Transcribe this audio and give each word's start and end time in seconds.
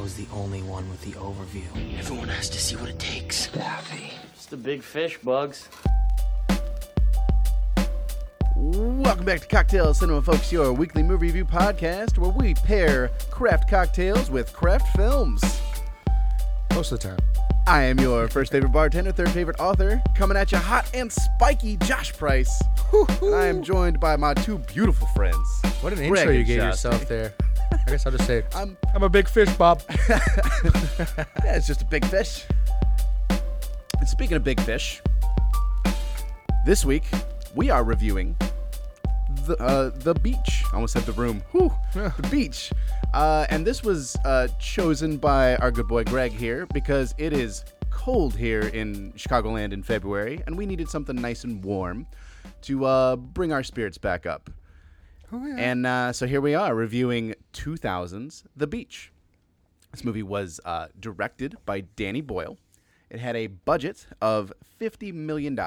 was 0.00 0.14
the 0.14 0.26
only 0.32 0.62
one 0.62 0.88
with 0.88 1.02
the 1.02 1.12
overview. 1.12 1.66
Everyone 1.98 2.28
has 2.28 2.48
to 2.50 2.58
see 2.58 2.74
what 2.74 2.88
it 2.88 2.98
takes. 2.98 3.48
Daffy. 3.48 4.12
It's 4.32 4.46
the 4.46 4.56
big 4.56 4.82
fish, 4.82 5.18
Bugs. 5.18 5.68
Welcome 8.56 9.26
back 9.26 9.40
to 9.40 9.46
Cocktail 9.46 9.92
Cinema, 9.92 10.22
folks, 10.22 10.50
your 10.50 10.72
weekly 10.72 11.02
movie 11.02 11.26
review 11.26 11.44
podcast 11.44 12.16
where 12.16 12.30
we 12.30 12.54
pair 12.54 13.10
craft 13.30 13.68
cocktails 13.68 14.30
with 14.30 14.50
craft 14.54 14.96
films. 14.96 15.42
Most 16.72 16.92
of 16.92 17.00
the 17.00 17.08
time. 17.08 17.18
I 17.66 17.82
am 17.82 18.00
your 18.00 18.26
first 18.28 18.52
favorite 18.52 18.72
bartender, 18.72 19.12
third 19.12 19.30
favorite 19.30 19.60
author, 19.60 20.02
coming 20.16 20.36
at 20.36 20.50
you 20.50 20.58
hot 20.58 20.90
and 20.94 21.12
spiky, 21.12 21.76
Josh 21.76 22.14
Price. 22.14 22.58
And 23.22 23.34
I 23.34 23.46
am 23.46 23.62
joined 23.62 24.00
by 24.00 24.16
my 24.16 24.32
two 24.32 24.58
beautiful 24.58 25.06
friends. 25.08 25.60
What 25.82 25.92
an 25.92 26.08
Greg 26.08 26.20
intro 26.20 26.32
you 26.32 26.38
and 26.38 26.46
gave 26.46 26.60
Shasta. 26.60 26.88
yourself 26.88 27.08
there. 27.08 27.34
I 27.86 27.90
guess 27.90 28.06
I'll 28.06 28.12
just 28.12 28.26
say 28.26 28.44
I'm, 28.54 28.76
I'm 28.94 29.02
a 29.02 29.08
big 29.08 29.28
fish, 29.28 29.52
Bob. 29.56 29.82
yeah, 30.08 31.56
it's 31.56 31.66
just 31.66 31.82
a 31.82 31.86
big 31.86 32.04
fish. 32.06 32.44
And 33.28 34.08
speaking 34.08 34.36
of 34.36 34.44
big 34.44 34.60
fish, 34.60 35.02
this 36.64 36.84
week 36.84 37.04
we 37.54 37.70
are 37.70 37.84
reviewing 37.84 38.36
the 39.46 39.56
uh, 39.60 39.90
the 39.94 40.14
beach. 40.14 40.64
I 40.72 40.76
almost 40.76 40.92
said 40.92 41.02
the 41.02 41.12
room. 41.12 41.42
Whew, 41.52 41.72
the 41.94 42.28
beach. 42.30 42.72
Uh, 43.12 43.46
and 43.50 43.66
this 43.66 43.82
was 43.82 44.16
uh, 44.24 44.48
chosen 44.58 45.16
by 45.16 45.56
our 45.56 45.70
good 45.70 45.88
boy 45.88 46.04
Greg 46.04 46.32
here 46.32 46.66
because 46.72 47.14
it 47.18 47.32
is 47.32 47.64
cold 47.90 48.36
here 48.36 48.62
in 48.62 49.12
Chicagoland 49.12 49.72
in 49.72 49.82
February, 49.82 50.42
and 50.46 50.56
we 50.56 50.66
needed 50.66 50.88
something 50.88 51.16
nice 51.16 51.44
and 51.44 51.62
warm 51.64 52.06
to 52.62 52.84
uh, 52.84 53.16
bring 53.16 53.52
our 53.52 53.62
spirits 53.62 53.98
back 53.98 54.26
up. 54.26 54.50
Oh, 55.32 55.46
yeah. 55.46 55.56
And 55.56 55.86
uh, 55.86 56.12
so 56.12 56.26
here 56.26 56.40
we 56.40 56.54
are 56.54 56.74
reviewing 56.74 57.34
2000's 57.52 58.44
The 58.56 58.66
Beach. 58.66 59.12
This 59.92 60.04
movie 60.04 60.22
was 60.22 60.60
uh, 60.64 60.88
directed 60.98 61.56
by 61.66 61.80
Danny 61.96 62.20
Boyle. 62.20 62.58
It 63.10 63.18
had 63.18 63.34
a 63.34 63.48
budget 63.48 64.06
of 64.22 64.52
$50 64.80 65.12
million 65.12 65.58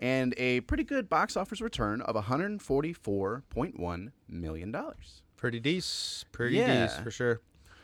and 0.00 0.34
a 0.36 0.60
pretty 0.62 0.82
good 0.82 1.08
box 1.08 1.36
office 1.36 1.60
return 1.60 2.00
of 2.00 2.16
$144.1 2.16 4.08
million. 4.28 4.76
Pretty 5.36 5.60
decent. 5.60 6.32
Pretty 6.32 6.56
Yeah. 6.56 6.86
decent 6.86 7.04
for 7.04 7.10
sure. 7.10 7.40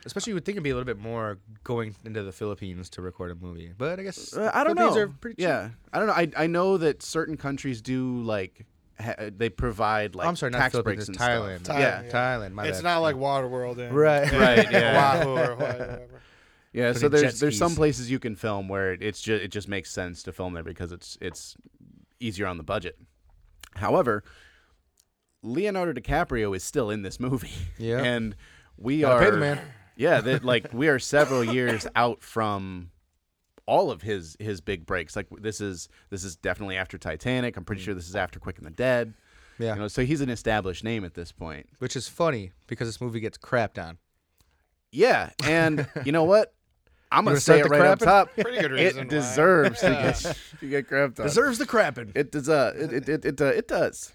Especially 0.07 0.31
you 0.31 0.35
would 0.35 0.45
think 0.47 0.55
it'd 0.57 0.65
be 0.65 0.71
a 0.71 0.75
little 0.75 0.87
bit 0.87 0.99
more 0.99 1.39
going 1.63 1.95
into 2.05 2.23
the 2.23 2.33
Philippines 2.33 2.89
to 2.91 3.03
record 3.03 3.31
a 3.31 3.35
movie. 3.35 3.71
But 3.77 4.01
I 4.01 4.03
guess 4.03 4.35
Uh, 4.35 4.51
I 4.55 4.65
don't 4.65 4.75
know. 4.75 4.97
are 4.97 5.09
pretty 5.09 5.35
cheap. 5.37 5.43
yeah, 5.47 5.71
I 5.93 5.99
don't 5.99 6.07
know. 6.09 6.15
I, 6.15 6.31
I 6.37 6.47
know 6.47 6.79
that 6.79 7.03
certain 7.03 7.37
countries 7.37 7.83
do 7.83 8.23
like 8.23 8.65
ha- 9.01 9.15
uh, 9.19 9.31
they 9.37 9.49
provide 9.49 10.15
like 10.15 10.27
I'm 10.29 10.37
sorry, 10.37 10.51
not 10.53 10.59
tax 10.59 10.73
Philippines, 10.73 11.07
breaks 11.07 11.09
and 11.09 11.17
it's 11.17 11.25
Thailand. 11.25 11.65
stuff. 11.65 11.77
Thailand, 11.77 11.81
Yeah, 11.81 12.03
yeah. 12.03 12.11
Thailand, 12.13 12.53
my 12.53 12.67
it's 12.67 12.79
bad. 12.79 12.85
not 12.85 12.99
like 12.99 13.17
Waterworld 13.17 13.79
in 13.79 13.93
Right. 13.93 14.31
Right, 14.33 14.71
yeah. 14.71 15.21
Oahu 15.25 15.31
or 15.53 15.57
whatever. 15.57 16.09
Yeah, 16.73 16.93
Put 16.93 17.01
so 17.01 17.07
in 17.07 17.13
jet 17.13 17.21
there's 17.21 17.41
there's 17.41 17.59
some 17.59 17.71
skis. 17.71 17.77
places 17.79 18.11
you 18.11 18.19
can 18.21 18.37
film 18.37 18.69
where 18.69 18.93
it's 18.93 19.21
just 19.21 19.43
it 19.43 19.49
just 19.49 19.67
makes 19.69 19.91
sense 19.91 20.23
to 20.25 20.33
film 20.33 20.55
there 20.55 20.63
because 20.63 20.93
it's 20.93 21.19
it's 21.21 21.57
easier 22.21 22.47
on 22.47 22.59
the 22.59 22.63
budget. 22.63 22.97
However, 23.75 24.23
Leonardo 25.43 25.93
DiCaprio 25.99 26.55
is 26.55 26.63
still 26.63 26.91
in 26.91 27.03
this 27.03 27.19
movie. 27.19 27.51
Yeah. 27.79 27.99
and 28.03 28.37
we 28.77 29.01
Gotta 29.01 29.15
are 29.17 29.25
pay 29.25 29.31
the 29.31 29.37
man. 29.39 29.61
Yeah, 29.97 30.21
that 30.23 30.45
like 30.45 30.73
we 30.73 30.89
are 30.89 30.99
several 30.99 31.43
years 31.45 31.87
out 31.97 32.23
from 32.23 32.91
all 33.71 33.91
of 33.93 34.03
his 34.03 34.37
his 34.41 34.61
big 34.61 34.85
breaks. 34.85 35.15
Like 35.15 35.29
this 35.41 35.61
is 35.61 35.89
this 36.11 36.25
is 36.25 36.35
definitely 36.35 36.77
after 36.77 36.99
Titanic. 36.99 37.57
I'm 37.57 37.65
pretty 37.65 37.83
sure 37.83 37.95
this 37.95 38.09
is 38.09 38.17
after 38.17 38.41
Quick 38.41 38.59
and 38.59 38.67
the 38.67 38.71
Dead. 38.73 39.09
Mm. 39.09 39.65
Yeah. 39.65 39.75
You 39.75 39.81
know, 39.83 39.89
so 39.89 40.05
he's 40.05 40.21
an 40.21 40.29
established 40.31 40.83
name 40.83 41.05
at 41.05 41.15
this 41.15 41.31
point. 41.33 41.67
Which 41.79 41.95
is 41.95 42.09
funny 42.09 42.51
because 42.67 42.89
this 42.89 43.01
movie 43.01 43.21
gets 43.21 43.39
crapped 43.39 43.83
on. 43.83 43.99
Yeah, 44.91 45.31
and 45.45 45.87
you 46.05 46.13
know 46.13 46.25
what? 46.25 46.53
I'm 47.13 47.25
gonna 47.25 47.41
say 47.41 47.61
it 47.61 47.69
right 47.69 47.83
up 47.83 47.99
top. 48.01 48.33
Pretty 48.35 48.61
good 48.61 48.73
reason. 48.73 49.03
It 49.03 49.09
deserves 49.09 49.83
Yeah. 49.83 50.13
to 50.13 50.23
get 50.23 50.37
to 50.61 50.69
get 50.69 50.89
crapped 50.89 51.21
on. 51.21 51.27
Deserves 51.27 51.59
the 51.59 51.67
crapping. 51.67 52.11
It 52.17 52.33
does. 52.33 52.49
Uh, 52.49 52.73
it 52.77 52.93
it 52.93 53.09
it 53.09 53.25
it, 53.25 53.41
uh, 53.41 53.45
it 53.47 53.69
does. 53.69 54.13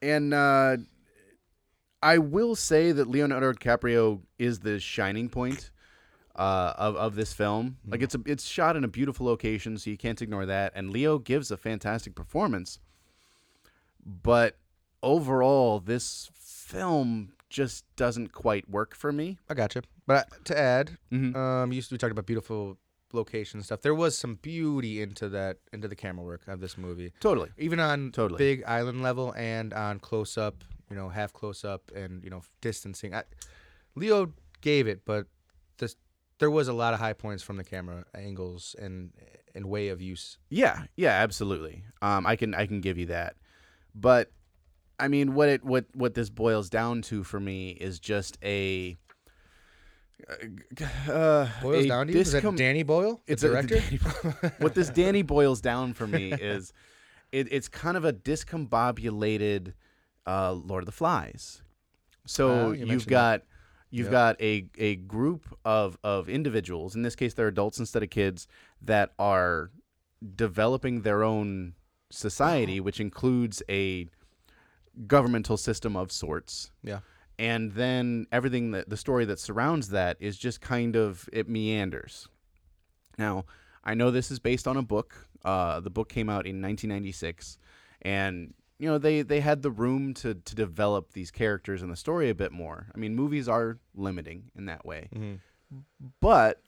And 0.00 0.34
uh, 0.34 0.78
I 2.02 2.18
will 2.18 2.56
say 2.56 2.90
that 2.90 3.06
Leonardo 3.06 3.52
DiCaprio 3.52 4.20
is 4.38 4.58
the 4.60 4.80
shining 4.80 5.28
point 5.28 5.70
uh, 6.36 6.72
of 6.76 6.96
of 6.96 7.14
this 7.14 7.32
film. 7.32 7.76
Like 7.86 8.02
it's 8.02 8.14
a 8.14 8.20
it's 8.26 8.44
shot 8.44 8.76
in 8.76 8.84
a 8.84 8.88
beautiful 8.88 9.26
location, 9.26 9.76
so 9.78 9.90
you 9.90 9.96
can't 9.96 10.20
ignore 10.22 10.46
that. 10.46 10.72
And 10.74 10.90
Leo 10.90 11.18
gives 11.18 11.50
a 11.50 11.56
fantastic 11.56 12.14
performance. 12.14 12.78
But 14.04 14.56
overall, 15.02 15.80
this 15.80 16.30
film 16.34 17.32
just 17.48 17.84
doesn't 17.96 18.32
quite 18.32 18.68
work 18.68 18.94
for 18.94 19.12
me. 19.12 19.38
I 19.48 19.54
gotcha. 19.54 19.82
But 20.06 20.44
to 20.46 20.58
add, 20.58 20.96
Mhm. 21.12 21.36
um, 21.36 21.72
you 21.72 21.76
used 21.76 21.88
to 21.90 21.94
be 21.94 21.98
talking 21.98 22.12
about 22.12 22.26
beautiful 22.26 22.78
location 23.12 23.62
stuff. 23.62 23.82
There 23.82 23.94
was 23.94 24.16
some 24.16 24.36
beauty 24.36 25.02
into 25.02 25.28
that, 25.28 25.58
into 25.72 25.86
the 25.86 25.94
camera 25.94 26.24
work 26.24 26.48
of 26.48 26.60
this 26.60 26.78
movie. 26.78 27.12
Totally. 27.20 27.50
even 27.58 27.78
on 27.78 28.10
Totally. 28.10 28.38
big 28.38 28.64
island 28.64 29.02
level 29.02 29.34
and 29.36 29.74
on 29.74 30.00
close 30.00 30.38
up, 30.38 30.64
you 30.88 30.96
know, 30.96 31.10
half 31.10 31.32
close 31.34 31.62
up 31.64 31.90
and 31.94 32.24
you 32.24 32.30
know 32.30 32.42
distancing. 32.62 33.14
I, 33.14 33.24
Leo 33.94 34.32
gave 34.62 34.86
it, 34.88 35.04
but 35.04 35.26
there 36.42 36.50
was 36.50 36.66
a 36.66 36.72
lot 36.72 36.92
of 36.92 36.98
high 36.98 37.12
points 37.12 37.40
from 37.42 37.56
the 37.56 37.62
camera 37.64 38.04
angles 38.16 38.74
and 38.76 39.12
and 39.54 39.66
way 39.66 39.88
of 39.90 40.02
use. 40.02 40.38
Yeah, 40.50 40.82
yeah, 40.96 41.10
absolutely. 41.22 41.84
Um, 42.02 42.26
I 42.26 42.34
can 42.34 42.52
I 42.54 42.66
can 42.66 42.80
give 42.80 42.98
you 42.98 43.06
that, 43.06 43.36
but 43.94 44.32
I 44.98 45.06
mean, 45.08 45.34
what 45.34 45.48
it 45.48 45.64
what 45.64 45.84
what 45.94 46.14
this 46.14 46.30
boils 46.30 46.68
down 46.68 47.00
to 47.02 47.22
for 47.22 47.38
me 47.38 47.70
is 47.70 48.00
just 48.00 48.38
a. 48.42 48.98
Uh, 51.08 51.48
Boils 51.60 51.86
down 51.86 52.06
to 52.06 52.12
you. 52.12 52.20
Is 52.20 52.32
that 52.32 52.56
Danny 52.56 52.82
Boyle, 52.82 53.20
the 53.26 53.32
It's 53.32 53.42
a- 53.42 53.48
director? 53.48 53.80
what 54.58 54.74
this 54.74 54.88
Danny 54.90 55.22
boils 55.22 55.60
down 55.60 55.94
for 55.94 56.06
me 56.06 56.32
is, 56.40 56.72
it, 57.32 57.48
it's 57.50 57.68
kind 57.68 57.96
of 57.96 58.04
a 58.04 58.12
discombobulated 58.12 59.72
uh, 60.26 60.52
Lord 60.52 60.82
of 60.82 60.86
the 60.86 60.92
Flies. 60.92 61.62
So 62.26 62.50
Ah, 62.50 62.66
you 62.68 62.72
you've 62.80 62.88
mentioned 62.88 63.10
got 63.10 63.42
you've 63.92 64.06
Yep. 64.06 64.10
got 64.12 64.40
a 64.40 64.66
a 64.78 64.96
group 64.96 65.56
of 65.64 65.96
of 66.02 66.28
individuals. 66.28 66.96
In 66.96 67.02
this 67.02 67.14
case, 67.14 67.34
they're 67.34 67.46
adults 67.46 67.78
instead 67.78 68.02
of 68.02 68.10
kids 68.10 68.48
that 68.80 69.12
are 69.18 69.70
developing 70.34 71.02
their 71.02 71.22
own 71.22 71.74
society, 72.10 72.80
which 72.80 72.98
includes 73.00 73.62
a 73.68 74.08
governmental 75.06 75.56
system 75.56 75.96
of 75.96 76.12
sorts 76.12 76.70
yeah. 76.82 77.00
and 77.38 77.72
then 77.72 78.26
everything 78.30 78.72
that 78.72 78.90
the 78.90 78.96
story 78.96 79.24
that 79.24 79.38
surrounds 79.38 79.88
that 79.88 80.16
is 80.20 80.36
just 80.36 80.60
kind 80.60 80.96
of 80.96 81.28
it 81.32 81.48
meanders. 81.48 82.28
Now, 83.18 83.44
I 83.84 83.94
know 83.94 84.10
this 84.10 84.30
is 84.30 84.38
based 84.38 84.68
on 84.68 84.76
a 84.76 84.82
book. 84.82 85.28
Uh, 85.44 85.80
the 85.80 85.90
book 85.90 86.08
came 86.08 86.28
out 86.28 86.46
in 86.46 86.60
1996, 86.62 87.58
and 88.02 88.54
you 88.82 88.88
know 88.88 88.98
they 88.98 89.22
they 89.22 89.38
had 89.38 89.62
the 89.62 89.70
room 89.70 90.12
to 90.14 90.34
to 90.34 90.54
develop 90.56 91.12
these 91.12 91.30
characters 91.30 91.82
and 91.82 91.90
the 91.92 91.96
story 91.96 92.28
a 92.30 92.34
bit 92.34 92.50
more. 92.50 92.88
I 92.92 92.98
mean, 92.98 93.14
movies 93.14 93.48
are 93.48 93.78
limiting 93.94 94.50
in 94.56 94.64
that 94.66 94.84
way, 94.84 95.08
Mhm. 95.14 95.38
but 96.20 96.60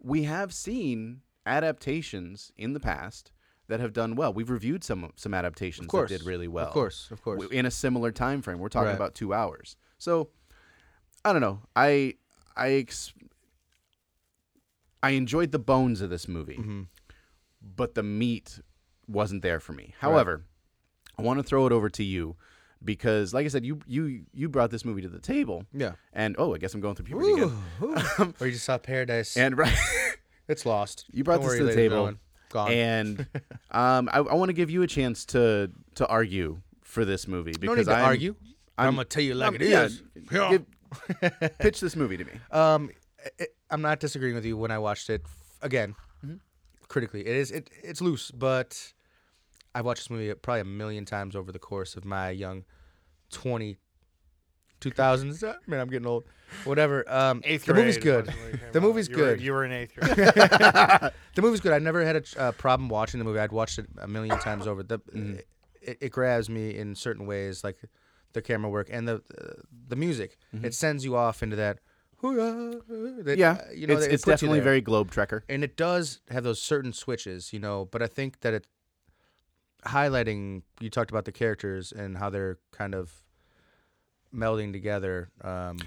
we 0.00 0.24
have 0.24 0.52
seen 0.52 1.22
adaptations 1.46 2.50
in 2.56 2.72
the 2.72 2.80
past 2.80 3.30
that 3.68 3.78
have 3.78 3.92
done 3.92 4.16
well. 4.16 4.32
We've 4.34 4.50
reviewed 4.50 4.82
some 4.82 5.12
some 5.14 5.32
adaptations 5.32 5.86
that 5.92 6.08
did 6.08 6.24
really 6.24 6.48
well 6.48 6.66
Of 6.66 6.72
course, 6.72 7.08
of 7.12 7.22
course. 7.22 7.44
in 7.52 7.66
a 7.66 7.70
similar 7.70 8.10
time 8.10 8.42
frame. 8.42 8.58
We're 8.58 8.68
talking 8.68 8.88
Right. 8.88 8.96
about 8.96 9.14
two 9.14 9.32
hours. 9.32 9.76
So 9.96 10.30
I 11.24 11.32
don't 11.32 11.40
know. 11.42 11.62
I 11.76 12.14
I 12.56 12.70
ex- 12.72 13.14
I 15.04 15.10
enjoyed 15.10 15.52
the 15.52 15.58
bones 15.60 16.00
of 16.00 16.10
this 16.10 16.26
movie, 16.26 16.56
Mhm. 16.58 16.88
but 17.62 17.94
the 17.94 18.02
meat 18.02 18.60
wasn't 19.06 19.42
there 19.42 19.60
for 19.60 19.72
me. 19.72 19.94
However, 20.00 20.44
I 21.20 21.24
want 21.24 21.38
to 21.38 21.42
throw 21.42 21.66
it 21.66 21.72
over 21.72 21.88
to 21.90 22.02
you 22.04 22.36
because, 22.84 23.34
like 23.34 23.44
I 23.44 23.48
said, 23.48 23.64
you 23.64 23.80
you 23.86 24.22
you 24.32 24.48
brought 24.48 24.70
this 24.70 24.84
movie 24.84 25.02
to 25.02 25.08
the 25.08 25.18
table, 25.20 25.64
Yeah. 25.72 25.92
and 26.12 26.34
oh, 26.38 26.54
I 26.54 26.58
guess 26.58 26.74
I'm 26.74 26.80
going 26.80 26.94
through 26.94 27.06
puberty 27.06 27.32
again. 27.32 27.52
Ooh. 27.82 28.34
or 28.40 28.46
you 28.46 28.52
just 28.52 28.64
saw 28.64 28.78
Paradise. 28.78 29.36
And 29.36 29.56
right, 29.58 29.76
it's 30.48 30.64
lost. 30.66 31.04
You 31.12 31.24
brought 31.24 31.36
Don't 31.42 31.50
this 31.50 31.50
worry, 31.50 31.58
to 31.58 31.64
the 31.64 31.70
ladies 31.70 31.84
and 31.84 31.90
table, 31.90 31.96
gentlemen. 31.96 32.18
Gone. 32.52 32.72
and 32.72 33.26
um, 33.70 34.08
I, 34.12 34.18
I 34.18 34.34
want 34.34 34.48
to 34.48 34.52
give 34.54 34.70
you 34.70 34.82
a 34.82 34.86
chance 34.86 35.24
to 35.26 35.70
to 35.96 36.06
argue 36.06 36.60
for 36.82 37.04
this 37.04 37.28
movie 37.28 37.52
no 37.52 37.60
because 37.74 37.86
need 37.86 37.92
to 37.92 37.98
I'm, 37.98 38.04
argue. 38.04 38.34
I'm, 38.78 38.86
I'm- 38.86 38.94
gonna 38.94 39.04
tell 39.04 39.22
you 39.22 39.34
like 39.34 39.54
it 39.54 39.62
yeah, 39.68 39.82
is. 39.84 40.02
give- 40.28 40.66
pitch 41.58 41.80
this 41.80 41.94
movie 41.94 42.16
to 42.16 42.24
me. 42.24 42.32
Um, 42.50 42.90
i 43.40 43.46
I'm 43.70 43.82
not 43.82 44.00
disagreeing 44.00 44.34
with 44.34 44.44
you 44.44 44.56
when 44.56 44.72
I 44.72 44.78
watched 44.78 45.10
it 45.10 45.22
f- 45.24 45.58
again. 45.62 45.94
Mm-hmm. 46.24 46.36
Critically, 46.88 47.20
it 47.20 47.36
is 47.36 47.52
it 47.52 47.70
it's 47.84 48.00
loose, 48.00 48.32
but 48.32 48.92
I've 49.74 49.84
watched 49.84 50.00
this 50.02 50.10
movie 50.10 50.32
probably 50.34 50.60
a 50.62 50.64
million 50.64 51.04
times 51.04 51.36
over 51.36 51.52
the 51.52 51.58
course 51.58 51.96
of 51.96 52.04
my 52.04 52.30
young 52.30 52.64
20, 53.30 53.76
2000s. 54.80 55.42
Uh, 55.42 55.54
Man, 55.66 55.80
I'm 55.80 55.88
getting 55.88 56.06
old. 56.06 56.24
Whatever. 56.64 57.04
Um, 57.12 57.42
Eighth 57.44 57.64
the 57.66 57.72
grade. 57.74 57.84
movie's 57.86 57.98
good. 58.02 58.26
was 58.26 58.34
when 58.36 58.54
it 58.54 58.60
came 58.60 58.72
The 58.72 58.80
movie's 58.80 59.08
You 59.08 59.16
were- 59.16 59.22
good. 59.22 59.40
you 59.40 59.52
were 59.52 59.64
in 59.64 59.72
eighth 59.72 59.94
grade. 59.96 60.16
The 61.36 61.42
movie's 61.42 61.60
good. 61.60 61.72
I 61.72 61.78
never 61.78 62.04
had 62.04 62.16
a 62.16 62.40
uh, 62.40 62.52
problem 62.52 62.88
watching 62.88 63.18
the 63.18 63.24
movie. 63.24 63.38
I'd 63.38 63.52
watched 63.52 63.78
it 63.78 63.86
a 63.98 64.08
million 64.08 64.38
times 64.38 64.66
over. 64.66 64.82
The 64.82 64.98
Mm-hmm. 64.98 65.36
it, 65.80 65.98
it 66.00 66.08
grabs 66.10 66.50
me 66.50 66.76
in 66.76 66.94
certain 66.96 67.24
ways, 67.26 67.62
like 67.62 67.76
the 68.32 68.42
camera 68.42 68.68
work 68.70 68.88
and 68.90 69.06
the 69.06 69.22
uh, 69.40 69.52
the 69.88 69.96
music. 69.96 70.36
Mm-hmm. 70.54 70.64
It 70.66 70.74
sends 70.74 71.04
you 71.04 71.14
off 71.16 71.42
into 71.42 71.56
that. 71.56 71.78
That, 72.22 73.36
yeah, 73.38 73.52
uh, 73.52 73.72
you 73.74 73.86
know, 73.86 73.94
it's, 73.94 74.04
it 74.06 74.12
it's 74.12 74.24
definitely 74.24 74.60
very 74.60 74.80
globe 74.82 75.10
trekker. 75.10 75.40
and 75.48 75.64
it 75.64 75.76
does 75.76 76.20
have 76.30 76.44
those 76.44 76.60
certain 76.60 76.92
switches, 76.92 77.52
you 77.52 77.58
know. 77.58 77.88
But 77.90 78.02
I 78.02 78.08
think 78.08 78.40
that 78.40 78.52
it 78.52 78.66
highlighting. 79.86 80.62
You 80.80 80.90
talked 80.90 81.10
about 81.10 81.24
the 81.24 81.32
characters 81.32 81.92
and 81.92 82.16
how 82.16 82.30
they're 82.30 82.58
kind 82.72 82.94
of 82.94 83.12
melding 84.34 84.72
together. 84.72 85.30
Um, 85.42 85.78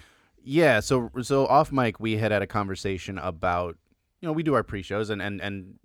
Yeah, 0.43 0.81
so 0.81 1.09
so 1.21 1.45
off 1.47 1.71
mic 1.71 1.99
we 1.99 2.17
had 2.17 2.31
had 2.31 2.41
a 2.41 2.47
conversation 2.47 3.17
about 3.17 3.77
you 4.19 4.27
know 4.27 4.33
we 4.33 4.43
do 4.43 4.53
our 4.53 4.63
pre-shows 4.63 5.09
and 5.09 5.21
and 5.21 5.39
and 5.41 5.79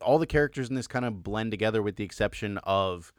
all 0.00 0.18
the 0.18 0.26
characters 0.26 0.68
in 0.68 0.74
this 0.74 0.86
kind 0.86 1.04
of 1.04 1.22
blend 1.22 1.50
together 1.50 1.82
with 1.82 1.96
the 1.96 2.04
exception 2.04 2.58
of 2.64 3.12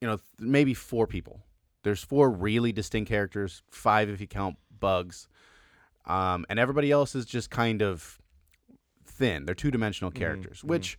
you 0.00 0.06
know 0.06 0.16
th- 0.16 0.28
maybe 0.38 0.74
four 0.74 1.06
people. 1.06 1.40
There's 1.82 2.02
four 2.02 2.30
really 2.30 2.72
distinct 2.72 3.08
characters, 3.08 3.62
five 3.70 4.08
if 4.08 4.20
you 4.20 4.26
count 4.26 4.56
Bugs, 4.78 5.28
um, 6.06 6.44
and 6.48 6.58
everybody 6.58 6.90
else 6.90 7.14
is 7.14 7.24
just 7.24 7.50
kind 7.50 7.82
of 7.82 8.18
thin. 9.06 9.46
They're 9.46 9.54
two-dimensional 9.54 10.10
characters, 10.12 10.62
which 10.62 10.98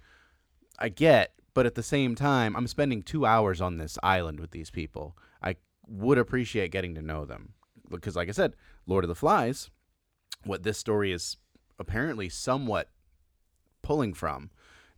I 0.78 0.90
get, 0.90 1.34
but 1.54 1.66
at 1.66 1.75
the 1.75 1.84
same 1.84 2.16
time, 2.16 2.56
I'm 2.56 2.68
spending 2.68 3.01
two 3.01 3.25
hours 3.25 3.62
on 3.62 3.78
this 3.78 3.98
island 4.04 4.40
with 4.40 4.51
these 4.51 4.69
people. 4.69 5.18
I 5.42 5.56
would 5.88 6.18
appreciate 6.18 6.72
getting 6.72 6.96
to 6.96 7.01
know 7.01 7.25
them 7.25 7.54
because, 7.90 8.16
like 8.16 8.30
I 8.30 8.34
said, 8.34 8.56
Lord 8.86 9.04
of 9.04 9.07
the 9.07 9.16
Flies, 9.16 9.69
what 10.44 10.63
this 10.63 10.78
story 10.78 11.12
is 11.12 11.38
apparently 11.80 12.30
somewhat 12.30 12.90
pulling 13.81 14.13
from, 14.13 14.51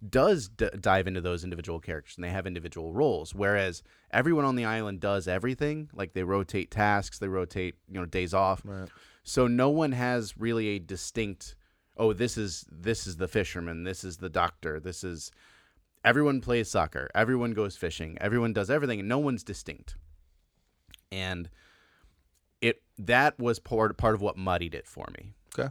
does 0.07 0.49
d- 0.49 0.69
dive 0.79 1.07
into 1.07 1.21
those 1.21 1.43
individual 1.43 1.79
characters 1.79 2.15
and 2.15 2.23
they 2.23 2.29
have 2.29 2.47
individual 2.47 2.91
roles. 2.91 3.35
Whereas 3.35 3.83
everyone 4.11 4.45
on 4.45 4.55
the 4.55 4.65
island 4.65 4.99
does 4.99 5.27
everything, 5.27 5.89
like 5.93 6.13
they 6.13 6.23
rotate 6.23 6.71
tasks, 6.71 7.19
they 7.19 7.27
rotate 7.27 7.75
you 7.87 7.99
know 7.99 8.05
days 8.05 8.33
off. 8.33 8.63
So 9.23 9.47
no 9.47 9.69
one 9.69 9.91
has 9.91 10.37
really 10.37 10.69
a 10.69 10.79
distinct. 10.79 11.55
Oh, 11.97 12.13
this 12.13 12.37
is 12.37 12.65
this 12.71 13.05
is 13.05 13.17
the 13.17 13.27
fisherman. 13.27 13.83
This 13.83 14.03
is 14.03 14.17
the 14.17 14.29
doctor. 14.29 14.79
This 14.79 15.03
is 15.03 15.31
everyone 16.03 16.41
plays 16.41 16.69
soccer. 16.69 17.09
Everyone 17.15 17.53
goes 17.53 17.75
fishing. 17.77 18.17
Everyone 18.21 18.53
does 18.53 18.69
everything, 18.69 18.99
and 18.99 19.09
no 19.09 19.19
one's 19.19 19.43
distinct. 19.43 19.95
And 21.11 21.49
it 22.61 22.81
that 22.97 23.39
was 23.39 23.59
part 23.59 23.97
part 23.97 24.15
of 24.15 24.21
what 24.21 24.37
muddied 24.37 24.73
it 24.75 24.87
for 24.87 25.07
me. 25.17 25.33
Okay. 25.57 25.69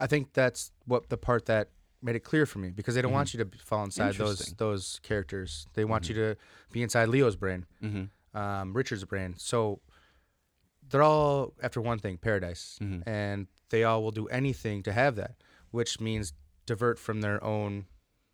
I 0.00 0.06
think 0.06 0.32
that's 0.32 0.70
what 0.86 1.08
the 1.08 1.16
part 1.16 1.46
that 1.46 1.70
made 2.00 2.14
it 2.14 2.20
clear 2.20 2.46
for 2.46 2.60
me 2.60 2.70
because 2.70 2.94
they 2.94 3.02
don't 3.02 3.10
want 3.12 3.34
you 3.34 3.42
to 3.44 3.50
fall 3.58 3.82
inside 3.84 4.14
those 4.14 4.38
those 4.58 5.00
characters. 5.02 5.66
They 5.74 5.84
want 5.84 6.08
you 6.08 6.14
to 6.14 6.36
be 6.70 6.82
inside 6.82 7.08
Leo's 7.08 7.34
brain, 7.36 7.66
Mm-hmm. 7.82 8.38
um, 8.38 8.72
Richard's 8.74 9.04
brain. 9.04 9.34
So 9.36 9.80
they're 10.88 11.02
all 11.02 11.54
after 11.62 11.80
one 11.80 11.98
thing, 11.98 12.16
paradise, 12.18 12.78
Mhm. 12.80 13.02
and 13.06 13.46
they 13.70 13.82
all 13.84 14.02
will 14.02 14.12
do 14.12 14.26
anything 14.28 14.82
to 14.84 14.92
have 14.92 15.16
that, 15.16 15.34
which 15.72 16.00
means 16.00 16.32
divert 16.66 16.98
from 16.98 17.20
their 17.20 17.42
own 17.42 17.86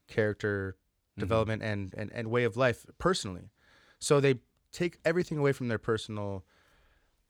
character 0.08 0.76
Mm-hmm. 1.14 1.20
development 1.20 1.62
and, 1.62 1.94
and 1.96 2.10
and 2.12 2.28
way 2.28 2.42
of 2.42 2.56
life 2.56 2.84
personally. 2.98 3.50
So 4.00 4.18
they 4.18 4.40
take 4.72 4.98
everything 5.04 5.38
away 5.38 5.52
from 5.52 5.68
their 5.68 5.78
personal 5.78 6.44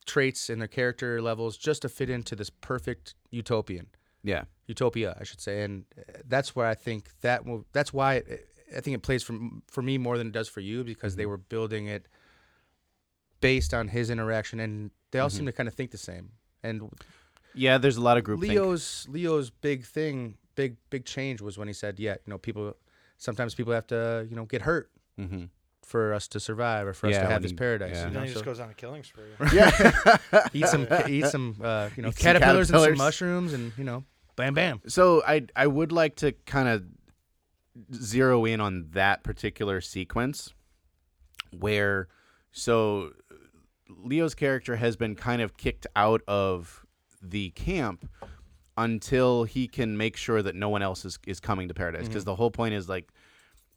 traits 0.07 0.49
and 0.49 0.59
their 0.59 0.67
character 0.67 1.21
levels 1.21 1.55
just 1.55 1.83
to 1.83 1.89
fit 1.89 2.09
into 2.09 2.35
this 2.35 2.49
perfect 2.49 3.13
utopian 3.29 3.87
Yeah. 4.23 4.45
utopia, 4.65 5.15
I 5.19 5.23
should 5.23 5.39
say, 5.39 5.61
and 5.61 5.85
uh, 5.97 6.13
that's 6.27 6.55
where 6.55 6.65
I 6.65 6.73
think 6.73 7.09
that 7.21 7.45
will. 7.45 7.65
That's 7.73 7.93
why 7.93 8.15
it, 8.15 8.47
I 8.75 8.81
think 8.81 8.95
it 8.95 9.03
plays 9.03 9.21
for 9.21 9.37
for 9.67 9.83
me 9.83 9.99
more 9.99 10.17
than 10.17 10.27
it 10.27 10.33
does 10.33 10.49
for 10.49 10.61
you 10.61 10.83
because 10.83 11.15
they 11.15 11.23
mm-hmm. 11.23 11.29
were 11.29 11.37
building 11.37 11.85
it 11.85 12.07
based 13.39 13.71
on 13.71 13.89
his 13.89 14.09
interaction, 14.09 14.59
and 14.59 14.89
they 15.11 15.19
all 15.19 15.29
mm-hmm. 15.29 15.37
seem 15.37 15.45
to 15.45 15.51
kind 15.51 15.67
of 15.69 15.75
think 15.75 15.91
the 15.91 15.99
same. 15.99 16.31
And 16.63 16.89
Yeah, 17.53 17.77
there's 17.77 17.97
a 17.97 18.01
lot 18.01 18.17
of 18.17 18.23
group 18.23 18.39
Leo's 18.39 19.05
Leo's 19.07 19.51
big 19.51 19.85
thing, 19.85 20.37
big 20.55 20.77
big 20.89 21.05
change 21.05 21.39
was 21.39 21.55
when 21.55 21.67
he 21.67 21.73
said, 21.73 21.99
"Yeah, 21.99 22.15
you 22.25 22.31
know, 22.31 22.39
people 22.39 22.75
sometimes 23.17 23.55
people 23.55 23.73
have 23.73 23.87
to 23.87 24.25
you 24.29 24.35
know 24.35 24.45
get 24.45 24.61
hurt 24.63 24.89
Mm-hmm. 25.19 25.45
for 25.85 26.13
us 26.13 26.27
to 26.27 26.39
survive 26.41 26.87
or 26.87 26.93
for 26.93 27.07
us 27.07 27.13
to 27.15 27.21
have 27.21 27.29
when 27.31 27.41
this 27.43 27.51
he- 27.51 27.57
paradise." 27.57 27.95
yeah. 27.95 28.01
you 28.01 28.07
know, 28.07 28.13
then 28.19 28.23
he 28.27 28.33
just 28.33 28.39
so- 28.39 28.45
goes 28.45 28.59
on 28.59 28.69
a 28.69 28.73
killing 28.73 29.03
spree. 29.03 29.23
Yeah. 29.53 30.17
eat 30.53 30.67
some 30.67 30.87
eat 31.07 31.25
some 31.27 31.55
uh, 31.63 31.89
you 31.95 32.03
know 32.03 32.09
Eat 32.09 32.17
some 32.17 32.23
caterpillars, 32.33 32.69
and 32.71 32.79
some 32.81 32.97
mushrooms 32.97 33.53
and 33.53 33.71
you 33.77 33.83
know 33.85 34.03
bam 34.35 34.53
bam. 34.53 34.81
So 34.87 35.23
I 35.25 35.45
I 35.55 35.67
would 35.67 35.91
like 35.93 36.17
to 36.17 36.33
kind 36.45 36.67
of 36.67 36.83
zero 37.93 38.45
in 38.45 38.59
on 38.61 38.87
that 38.91 39.23
particular 39.23 39.79
sequence 39.81 40.53
where 41.57 42.07
so 42.51 43.11
Leo's 43.89 44.35
character 44.35 44.75
has 44.77 44.95
been 44.95 45.15
kind 45.15 45.41
of 45.41 45.57
kicked 45.57 45.85
out 45.95 46.21
of 46.27 46.85
the 47.21 47.49
camp 47.51 48.09
until 48.77 49.43
he 49.45 49.67
can 49.67 49.97
make 49.97 50.17
sure 50.17 50.41
that 50.41 50.55
no 50.55 50.67
one 50.69 50.81
else 50.81 51.05
is, 51.05 51.17
is 51.25 51.39
coming 51.39 51.67
to 51.69 51.73
paradise 51.73 52.07
because 52.07 52.25
the 52.25 52.35
whole 52.35 52.51
point 52.51 52.73
is 52.73 52.89
like 52.89 53.09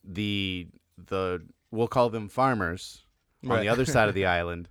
the 0.05 0.67
the 1.07 1.41
we'll 1.71 1.87
call 1.89 2.11
them 2.11 2.29
farmers 2.29 3.05
on 3.49 3.61
the 3.61 3.69
other 3.69 3.85
side 3.85 4.09
of 4.09 4.15
the 4.15 4.27
island 4.39 4.69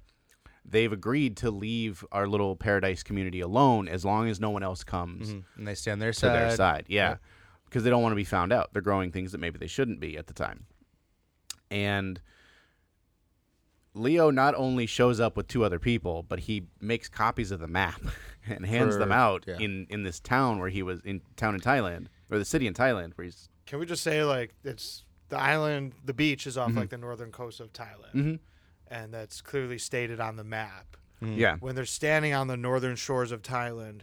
they've 0.65 0.91
agreed 0.91 1.37
to 1.37 1.49
leave 1.49 2.03
our 2.11 2.27
little 2.27 2.55
paradise 2.57 3.01
community 3.03 3.39
alone 3.39 3.87
as 3.87 4.03
long 4.03 4.27
as 4.27 4.37
no 4.39 4.49
one 4.49 4.63
else 4.63 4.83
comes 4.83 5.29
Mhm. 5.33 5.43
And 5.55 5.67
they 5.67 5.75
stand 5.75 5.93
on 5.93 5.99
their 5.99 6.11
to 6.11 6.19
side. 6.19 6.35
their 6.35 6.55
side. 6.57 6.85
Yeah. 6.89 7.15
Because 7.63 7.85
they 7.85 7.89
don't 7.89 8.01
want 8.03 8.11
to 8.11 8.17
be 8.17 8.25
found 8.25 8.51
out. 8.51 8.73
They're 8.73 8.81
growing 8.81 9.11
things 9.13 9.31
that 9.31 9.37
maybe 9.37 9.57
they 9.57 9.67
shouldn't 9.67 10.01
be 10.01 10.17
at 10.17 10.27
the 10.27 10.33
time. 10.33 10.65
And 11.71 12.19
Leo 13.93 14.29
not 14.29 14.55
only 14.55 14.85
shows 14.85 15.19
up 15.19 15.37
with 15.37 15.47
two 15.47 15.63
other 15.63 15.79
people, 15.79 16.23
but 16.23 16.39
he 16.41 16.67
makes 16.81 17.07
copies 17.09 17.51
of 17.51 17.59
the 17.59 17.67
map 17.67 18.01
and 18.49 18.65
hands 18.65 18.97
them 18.97 19.11
out 19.11 19.43
yeah. 19.47 19.57
in, 19.59 19.87
in 19.89 20.03
this 20.03 20.19
town 20.19 20.59
where 20.59 20.69
he 20.69 20.83
was 20.83 20.99
in 21.01 21.21
town 21.35 21.55
in 21.55 21.61
Thailand 21.61 22.07
or 22.29 22.37
the 22.37 22.45
city 22.45 22.67
in 22.67 22.73
Thailand 22.73 23.13
where 23.15 23.25
he's 23.25 23.49
Can 23.65 23.79
we 23.79 23.85
just 23.85 24.03
say 24.03 24.23
like 24.23 24.53
it's 24.63 25.03
the 25.29 25.37
island, 25.39 25.93
the 26.05 26.13
beach 26.13 26.47
is 26.47 26.57
off 26.57 26.73
like 26.73 26.89
the 26.89 26.97
northern 26.97 27.31
coast 27.31 27.59
of 27.59 27.73
Thailand, 27.73 28.13
Mhm. 28.15 28.39
and 28.89 29.13
that's 29.13 29.41
clearly 29.41 29.77
stated 29.77 30.19
on 30.21 30.37
the 30.37 30.43
map. 30.43 30.95
yeah. 31.21 31.57
When 31.59 31.75
they're 31.75 31.85
standing 31.85 32.33
on 32.33 32.47
the 32.47 32.55
northern 32.57 32.95
shores 32.95 33.31
of 33.31 33.41
Thailand, 33.41 34.01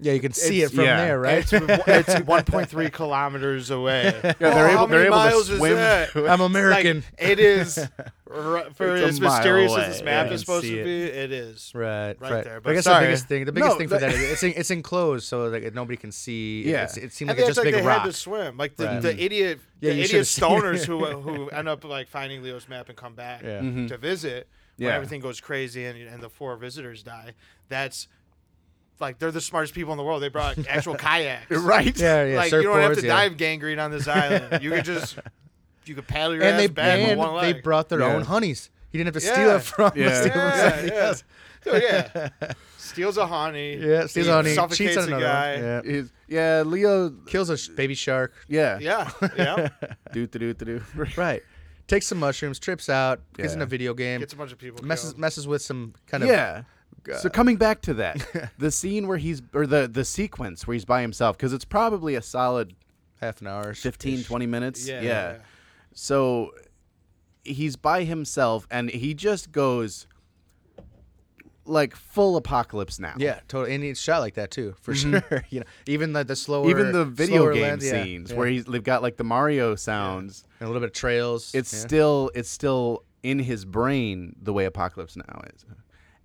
Yeah, 0.00 0.12
you 0.12 0.20
can 0.20 0.32
see 0.32 0.58
It's- 0.62 0.72
it 0.72 0.74
from 0.74 0.84
yeah. 0.84 0.96
there, 1.04 1.20
right? 1.20 1.38
it's, 1.38 1.52
it's 1.52 2.14
1.3 2.26 2.92
kilometers 2.92 3.70
away. 3.70 4.12
Yeah, 4.24 4.32
they're 4.38 4.68
able 4.68 4.78
how 4.78 4.86
they're 4.86 4.98
many 4.98 5.06
able 5.06 5.16
miles 5.16 5.46
to 5.46 5.52
is 5.52 5.58
swim. 5.58 5.74
that? 5.76 6.08
it. 6.16 6.26
I'm 6.28 6.40
American. 6.40 7.04
Like, 7.18 7.30
it 7.30 7.38
is 7.38 7.78
r- 8.30 8.66
for 8.74 8.96
It's 8.96 9.04
a 9.04 9.06
as 9.06 9.20
mile 9.20 9.36
mysterious 9.36 9.72
away, 9.72 9.82
as 9.82 9.88
this 9.88 9.98
yeah. 10.00 10.04
map 10.04 10.26
I 10.26 10.34
is 10.34 10.40
supposed 10.40 10.64
see 10.64 10.74
to 10.74 10.80
it. 10.80 10.84
be. 10.84 11.02
It 11.04 11.32
is. 11.32 11.70
right, 11.74 12.16
right 12.20 12.32
right. 12.32 12.44
there, 12.44 12.60
But 12.60 12.70
I 12.70 12.74
guess 12.74 12.84
sorry. 12.84 13.04
the 13.04 13.08
biggest 13.08 13.26
thing, 13.28 13.44
the 13.44 13.52
biggest 13.52 13.70
No, 13.74 13.78
thing 13.78 13.88
for 13.88 13.98
that- 13.98 14.10
that 14.12 14.14
is 14.14 14.42
it's 14.42 14.58
it's 14.58 14.70
enclosed, 14.72 15.26
so 15.26 15.44
like 15.48 15.72
nobody 15.74 15.96
can 15.96 16.10
see. 16.10 16.64
Yeah. 16.68 16.84
it's, 16.84 16.96
it 16.96 17.12
seemed 17.12 17.30
I 17.30 17.32
like 17.34 17.38
think 17.38 17.48
just 17.48 17.58
like 17.58 17.64
big 17.66 17.74
they 17.74 17.82
had 17.82 18.02
to 18.04 18.12
swim, 18.12 18.56
like 18.56 18.76
the, 18.76 18.86
Right. 18.86 19.00
the 19.02 19.24
idiot, 19.24 19.60
Yeah, 19.80 19.90
the 19.90 19.94
you 19.96 20.02
idiot 20.02 20.10
should've 20.10 20.26
seen 20.26 20.44
stoners 20.44 20.84
who 20.84 21.04
who 21.20 21.48
end 21.50 21.68
up 21.68 21.84
like 21.84 22.08
finding 22.08 22.42
Leo's 22.42 22.68
map 22.68 22.88
and 22.88 22.98
come 22.98 23.14
back 23.14 23.42
Yeah. 23.42 23.58
To 23.60 23.64
mm-hmm. 23.64 23.94
visit 24.00 24.48
when 24.76 24.88
Yeah. 24.88 24.94
everything 24.96 25.20
goes 25.20 25.40
crazy 25.40 25.84
and, 25.84 25.96
and 26.00 26.20
the 26.20 26.28
four 26.28 26.56
visitors 26.56 27.04
die. 27.04 27.34
That's 27.68 28.08
like 29.04 29.18
they're 29.18 29.30
the 29.30 29.40
smartest 29.40 29.74
people 29.74 29.92
in 29.92 29.98
the 29.98 30.04
world. 30.04 30.22
They 30.22 30.28
brought 30.28 30.56
actual 30.68 30.94
kayaks, 30.94 31.50
Right. 31.50 31.96
Yeah, 31.98 32.24
yeah. 32.24 32.36
like 32.36 32.52
you 32.52 32.62
don't 32.62 32.80
have 32.80 32.94
to 32.96 33.02
yeah. 33.02 33.08
dive 33.08 33.36
gangrene 33.36 33.78
on 33.78 33.90
this 33.90 34.08
island. 34.08 34.62
You 34.62 34.70
could 34.70 34.84
just 34.84 35.18
you 35.86 35.94
could 35.94 36.06
paddle 36.06 36.34
your 36.34 36.42
And 36.44 36.54
ass 36.54 36.60
they 36.60 36.66
back 36.68 36.98
with 37.00 37.08
and 37.10 37.18
one 37.18 37.42
they 37.44 37.52
brought 37.60 37.88
their 37.88 38.00
Yeah. 38.00 38.14
own 38.14 38.22
honeys. 38.22 38.70
He 38.90 38.98
didn't 38.98 39.14
have 39.14 39.22
to 39.22 39.28
steal 39.28 39.46
Yeah. 39.48 39.56
it 39.56 39.62
from. 39.62 39.92
Yeah. 39.96 40.20
steal 40.20 40.26
it 40.26 40.32
from 40.32 40.40
yeah, 40.40 40.84
yeah. 40.86 41.06
else. 41.08 41.24
Yeah. 41.66 42.52
Steals 42.76 43.16
a 43.16 43.26
honey. 43.26 43.76
Yeah, 43.76 44.06
steals 44.06 44.28
a 44.28 44.32
honey, 44.34 44.54
Suffocates 44.54 44.78
cheats 44.78 44.96
on 44.98 45.04
a 45.04 45.06
another 45.08 45.24
guy. 45.24 45.54
Yeah. 45.54 45.80
Is- 45.84 46.12
yeah, 46.28 46.62
Leo 46.64 47.10
Kills 47.26 47.50
a 47.50 47.56
sh- 47.56 47.68
baby 47.68 47.94
shark. 47.94 48.32
yeah. 48.48 48.78
Yeah, 48.78 49.10
yeah. 49.36 49.68
Do 50.12 50.26
do 50.26 50.38
do 50.38 50.54
do. 50.54 50.82
Right. 51.16 51.42
Takes 51.86 52.06
some 52.06 52.18
mushrooms, 52.18 52.58
trips 52.58 52.88
out, 52.88 53.20
gets 53.36 53.52
in 53.54 53.60
a 53.62 53.66
video 53.66 53.92
game, 53.94 54.20
Gets 54.20 54.32
a 54.32 54.36
bunch 54.36 54.52
of 54.52 54.58
people. 54.58 54.82
messes 54.84 55.10
killed. 55.12 55.20
messes 55.20 55.46
with 55.46 55.60
some 55.62 55.94
kind 56.06 56.22
of 56.22 56.28
yeah. 56.30 56.62
So 57.18 57.28
coming 57.28 57.56
back 57.56 57.82
to 57.82 57.94
that, 57.94 58.50
the 58.58 58.70
scene 58.70 59.06
where 59.06 59.18
he's 59.18 59.42
or 59.52 59.66
the 59.66 59.88
the 59.88 60.04
sequence 60.04 60.66
where 60.66 60.74
he's 60.74 60.84
by 60.84 61.00
himself 61.02 61.36
because 61.36 61.52
it's 61.52 61.64
probably 61.64 62.14
a 62.14 62.22
solid 62.22 62.74
half 63.20 63.40
an 63.40 63.46
hour, 63.46 63.74
15 63.74 64.24
20 64.24 64.46
minutes. 64.46 64.86
Yeah, 64.86 65.00
yeah. 65.00 65.02
yeah. 65.02 65.36
So 65.92 66.52
he's 67.44 67.76
by 67.76 68.04
himself 68.04 68.66
and 68.70 68.90
he 68.90 69.14
just 69.14 69.52
goes 69.52 70.06
like 71.66 71.94
full 71.94 72.36
apocalypse 72.36 72.98
now. 72.98 73.14
Yeah, 73.16 73.40
totally. 73.48 73.74
And 73.74 73.84
it's 73.84 74.00
shot 74.00 74.20
like 74.20 74.34
that 74.34 74.50
too, 74.50 74.74
for 74.80 74.92
mm-hmm. 74.92 75.18
sure. 75.28 75.44
you 75.50 75.60
know, 75.60 75.66
even 75.86 76.12
the 76.12 76.24
the 76.24 76.36
slower, 76.36 76.68
Even 76.68 76.92
the 76.92 77.04
video 77.04 77.52
game 77.52 77.62
lens, 77.62 77.88
scenes 77.88 78.30
yeah. 78.30 78.36
where 78.36 78.46
he's 78.48 78.64
they've 78.64 78.82
got 78.82 79.02
like 79.02 79.16
the 79.16 79.24
Mario 79.24 79.74
sounds. 79.74 80.44
and 80.60 80.66
a 80.66 80.70
little 80.70 80.80
bit 80.80 80.90
of 80.90 80.94
trails. 80.94 81.54
It's 81.54 81.72
yeah. 81.72 81.80
still 81.80 82.30
it's 82.34 82.50
still 82.50 83.04
in 83.22 83.38
his 83.38 83.64
brain 83.64 84.36
the 84.40 84.52
way 84.52 84.66
Apocalypse 84.66 85.16
Now 85.16 85.42
is. 85.54 85.64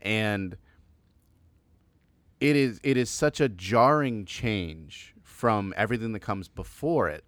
And 0.01 0.57
it 2.39 2.55
is 2.55 2.79
it 2.83 2.97
is 2.97 3.09
such 3.09 3.39
a 3.41 3.49
jarring 3.49 4.25
change 4.25 5.13
from 5.23 5.73
everything 5.77 6.13
that 6.13 6.19
comes 6.21 6.47
before 6.47 7.09
it. 7.09 7.23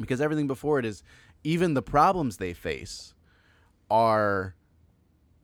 Because 0.00 0.20
everything 0.20 0.46
before 0.46 0.78
it 0.78 0.84
is 0.84 1.02
even 1.44 1.74
the 1.74 1.82
problems 1.82 2.36
they 2.36 2.52
face 2.52 3.14
are 3.90 4.54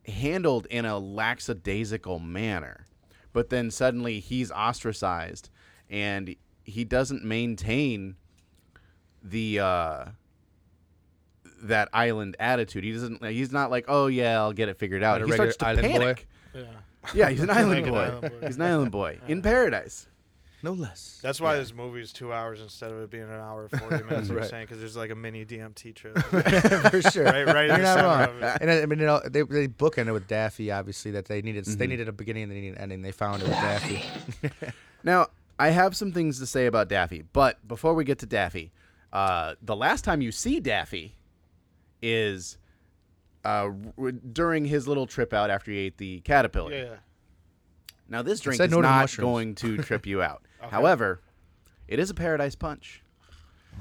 handled 0.07 0.67
in 0.67 0.85
a 0.85 0.99
lackadaisical 0.99 2.19
manner. 2.19 2.87
but 3.33 3.49
then 3.51 3.71
suddenly 3.71 4.21
he's 4.21 4.53
ostracized 4.53 5.51
and 5.91 6.37
he 6.63 6.85
doesn't 6.85 7.25
maintain 7.25 8.15
the 9.23 9.59
uh 9.59 10.05
that 11.63 11.89
island 11.93 12.37
attitude. 12.39 12.85
He 12.85 12.93
doesn't 12.93 13.25
he's 13.25 13.51
not 13.53 13.71
like, 13.71 13.87
"Oh 13.89 14.07
yeah, 14.07 14.37
I'll 14.39 14.53
get 14.53 14.69
it 14.69 14.79
figured 14.79 15.03
out." 15.03 15.23
He 15.23 15.33
starts 15.33 15.57
to 15.57 15.67
island 15.67 15.93
boy? 15.93 15.99
panic. 15.99 16.29
Yeah. 16.55 16.63
Yeah, 17.13 17.29
he's 17.31 17.41
an 17.41 17.51
island 17.51 17.87
boy. 17.87 17.99
island 17.99 18.21
boy. 18.41 18.47
He's 18.47 18.57
an 18.57 18.63
island 18.63 18.91
boy 18.93 19.19
in 19.29 19.43
paradise. 19.43 20.07
No 20.63 20.73
less. 20.73 21.19
That's 21.23 21.43
why 21.43 21.57
this 21.57 21.75
movie 21.75 22.01
is 22.01 22.11
two 22.11 22.33
hours 22.33 22.59
instead 22.63 22.91
of 22.91 22.99
it 23.03 23.11
being 23.11 23.25
an 23.25 23.31
hour 23.33 23.69
and 23.71 23.81
forty 23.81 24.03
minutes. 24.09 24.29
You're 24.31 24.39
Right. 24.39 24.49
saying 24.49 24.65
because 24.65 24.79
there's 24.79 24.97
like 24.97 25.11
a 25.11 25.15
mini 25.15 25.45
DMT 25.45 25.95
trip. 25.95 26.17
for 26.91 27.03
sure. 27.11 27.25
Right- 27.25 27.47
right 27.47 27.67
You're 27.67 27.77
the 27.77 27.83
not 27.83 27.95
center 27.97 28.09
wrong. 28.09 28.23
of 28.23 28.43
it. 28.43 28.59
And 28.63 28.71
I, 28.71 28.81
I 28.83 28.87
mean, 28.87 28.99
you 28.99 29.05
know, 29.05 29.21
they 29.29 29.43
they 29.43 29.69
bookended 29.69 30.15
with 30.15 30.27
Daffy. 30.27 30.71
Obviously, 30.71 31.11
that 31.11 31.27
they 31.27 31.43
needed 31.43 31.65
Mm-hmm. 31.67 31.79
they 31.79 31.87
needed 31.87 32.09
a 32.09 32.13
beginning 32.13 32.45
and 32.45 32.53
they 32.53 32.61
needed 32.63 32.77
an 32.77 32.83
ending. 32.83 33.03
They 33.03 33.13
found 33.13 33.43
it 33.43 33.49
with 33.49 33.57
Daffy. 33.59 34.03
Now, 35.03 35.27
I 35.59 35.69
have 35.69 35.95
some 35.95 36.13
things 36.13 36.39
to 36.39 36.47
say 36.47 36.65
about 36.65 36.89
Daffy, 36.89 37.25
but 37.35 37.67
before 37.69 37.93
we 37.93 38.05
get 38.05 38.21
to 38.21 38.27
Daffy, 38.27 38.73
uh, 39.13 39.57
the 39.61 39.77
last 39.77 40.03
time 40.03 40.23
you 40.23 40.33
see 40.33 40.61
Daffy 40.61 41.15
is 42.01 42.57
uh, 43.45 43.71
during 44.33 44.65
his 44.65 44.87
little 44.89 45.07
trip 45.07 45.33
out 45.33 45.51
after 45.51 45.71
he 45.71 45.79
ate 45.79 45.99
the 45.99 46.21
caterpillar. 46.21 46.73
yeah, 46.73 46.83
yeah. 46.85 46.97
Now, 48.09 48.23
this 48.23 48.41
drink 48.41 48.61
is 48.61 48.71
no 48.71 48.81
not 48.81 49.01
mushrooms. 49.03 49.25
going 49.27 49.55
to 49.57 49.77
trip 49.83 50.07
you 50.07 50.23
out. 50.23 50.43
However, 50.61 51.21
it 51.89 51.99
is 51.99 52.11
a 52.11 52.15
paradise 52.15 52.55
punch. 52.55 53.03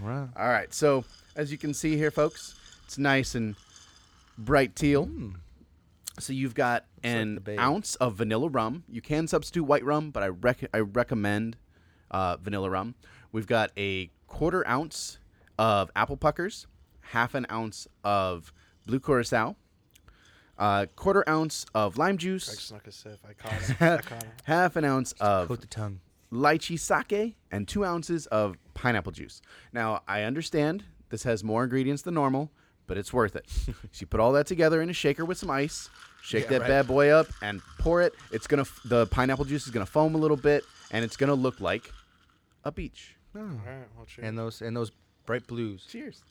Wow. 0.01 0.29
All 0.35 0.47
right, 0.47 0.73
so 0.73 1.03
as 1.35 1.51
you 1.51 1.57
can 1.57 1.73
see 1.73 1.97
here, 1.97 2.09
folks, 2.11 2.55
it's 2.85 2.97
nice 2.97 3.35
and 3.35 3.55
bright 4.37 4.75
teal. 4.75 5.09
So 6.19 6.31
you've 6.33 6.55
got 6.55 6.85
an 7.03 7.35
the 7.35 7.41
babe. 7.41 7.59
ounce 7.59 7.95
of 7.95 8.15
vanilla 8.15 8.47
rum. 8.49 8.83
You 8.89 9.01
can 9.01 9.27
substitute 9.27 9.63
white 9.63 9.83
rum, 9.83 10.11
but 10.11 10.23
I 10.23 10.27
rec- 10.27 10.69
I 10.73 10.79
recommend 10.79 11.57
uh, 12.11 12.37
vanilla 12.37 12.69
rum. 12.69 12.95
We've 13.31 13.47
got 13.47 13.71
a 13.77 14.09
quarter 14.27 14.65
ounce 14.67 15.17
of 15.57 15.89
apple 15.95 16.17
puckers, 16.17 16.67
half 17.01 17.33
an 17.35 17.45
ounce 17.51 17.87
of 18.03 18.53
blue 18.85 18.99
curacao, 18.99 19.55
a 20.57 20.61
uh, 20.61 20.85
quarter 20.95 21.27
ounce 21.27 21.65
of 21.73 21.97
lime 21.97 22.15
Greg 22.15 22.19
juice, 22.19 22.45
snuck 22.45 22.87
a 22.87 22.91
sip. 22.91 23.19
I 23.27 23.33
caught 23.33 23.53
him. 23.53 23.75
I 23.79 23.97
caught 23.97 24.23
him. 24.23 24.31
half 24.43 24.75
an 24.75 24.85
ounce 24.85 25.13
of 25.13 25.47
Coat 25.47 25.61
the 25.61 25.67
tongue. 25.67 25.99
lychee 26.31 26.79
sake 26.79 27.35
and 27.51 27.67
two 27.67 27.83
ounces 27.85 28.27
of 28.27 28.57
pineapple 28.73 29.11
juice. 29.11 29.41
Now, 29.71 30.01
I 30.07 30.23
understand 30.23 30.83
this 31.09 31.23
has 31.23 31.43
more 31.43 31.63
ingredients 31.63 32.01
than 32.03 32.13
normal, 32.13 32.51
but 32.87 32.97
it's 32.97 33.11
worth 33.13 33.35
it. 33.35 33.49
so 33.49 33.73
you 33.99 34.07
put 34.07 34.19
all 34.19 34.31
that 34.33 34.45
together 34.47 34.81
in 34.81 34.89
a 34.89 34.93
shaker 34.93 35.25
with 35.25 35.37
some 35.37 35.49
ice, 35.49 35.89
shake 36.21 36.47
that 36.49 36.61
right. 36.61 36.67
bad 36.67 36.87
boy 36.87 37.09
up, 37.09 37.27
and 37.41 37.61
pour 37.79 38.01
it. 38.01 38.13
It's 38.31 38.47
gonna 38.47 38.61
f- 38.63 38.81
the 38.85 39.07
pineapple 39.07 39.45
juice 39.45 39.65
is 39.65 39.71
gonna 39.71 39.85
foam 39.85 40.15
a 40.15 40.19
little 40.19 40.37
bit, 40.37 40.63
and 40.91 41.03
it's 41.03 41.17
gonna 41.17 41.33
look 41.33 41.59
like 41.59 41.91
a 42.63 42.71
beach. 42.71 43.15
Hmm. 43.33 43.39
All 43.39 43.45
right, 43.65 43.87
well, 43.95 44.05
cheers. 44.05 44.27
And 44.27 44.37
those 44.37 44.61
and 44.61 44.77
those 44.77 44.91
bright 45.25 45.47
blues. 45.47 45.85
Cheers. 45.89 46.23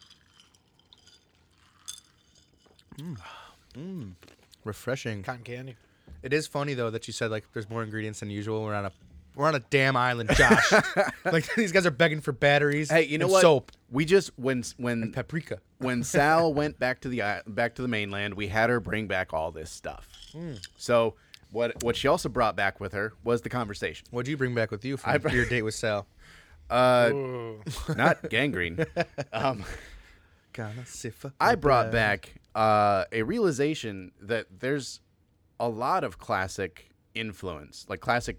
Refreshing. 4.64 5.22
cotton 5.22 5.42
candy. 5.42 5.76
It 6.22 6.32
is 6.32 6.46
funny 6.46 6.74
though 6.74 6.90
that 6.90 7.06
you 7.06 7.12
said 7.12 7.30
like 7.30 7.44
there's 7.52 7.68
more 7.68 7.82
ingredients 7.82 8.20
than 8.20 8.30
usual. 8.30 8.62
We're 8.62 8.74
on 8.74 8.86
a 8.86 8.92
we're 9.34 9.48
on 9.48 9.54
a 9.54 9.60
damn 9.60 9.96
island, 9.96 10.30
Josh. 10.34 10.72
like 11.24 11.52
these 11.56 11.72
guys 11.72 11.86
are 11.86 11.90
begging 11.90 12.20
for 12.20 12.32
batteries. 12.32 12.90
Hey, 12.90 13.04
you 13.04 13.18
know 13.18 13.26
and 13.26 13.32
what? 13.32 13.40
Soap 13.40 13.72
We 13.90 14.04
just 14.04 14.30
when 14.36 14.62
when 14.76 15.02
and 15.02 15.12
paprika. 15.14 15.58
when 15.78 16.02
Sal 16.04 16.52
went 16.52 16.78
back 16.78 17.00
to 17.00 17.08
the 17.08 17.42
back 17.46 17.74
to 17.76 17.82
the 17.82 17.88
mainland, 17.88 18.34
we 18.34 18.48
had 18.48 18.70
her 18.70 18.78
bring 18.78 19.06
back 19.06 19.32
all 19.32 19.50
this 19.50 19.70
stuff. 19.70 20.08
So 20.76 21.14
what 21.50 21.82
what 21.82 21.96
she 21.96 22.08
also 22.08 22.28
brought 22.28 22.56
back 22.56 22.78
with 22.80 22.92
her 22.92 23.14
was 23.24 23.42
the 23.42 23.48
conversation. 23.48 24.06
What'd 24.10 24.28
you 24.28 24.36
bring 24.36 24.54
back 24.54 24.70
with 24.70 24.84
you 24.84 24.96
from 24.96 25.20
I 25.26 25.32
your 25.32 25.46
date 25.46 25.62
with 25.62 25.74
Sal? 25.74 26.06
Uh, 26.70 27.10
not 27.96 28.30
gangrene. 28.30 28.86
Um, 29.32 29.64
Gonna 30.52 30.84
siffer 30.86 31.32
I 31.40 31.54
brought 31.54 31.90
back 31.92 32.34
uh, 32.54 33.04
a 33.12 33.22
realization 33.22 34.12
that 34.20 34.46
there's 34.60 35.00
a 35.58 35.68
lot 35.68 36.04
of 36.04 36.18
classic 36.18 36.90
influence, 37.14 37.86
like 37.88 38.00
classic 38.00 38.36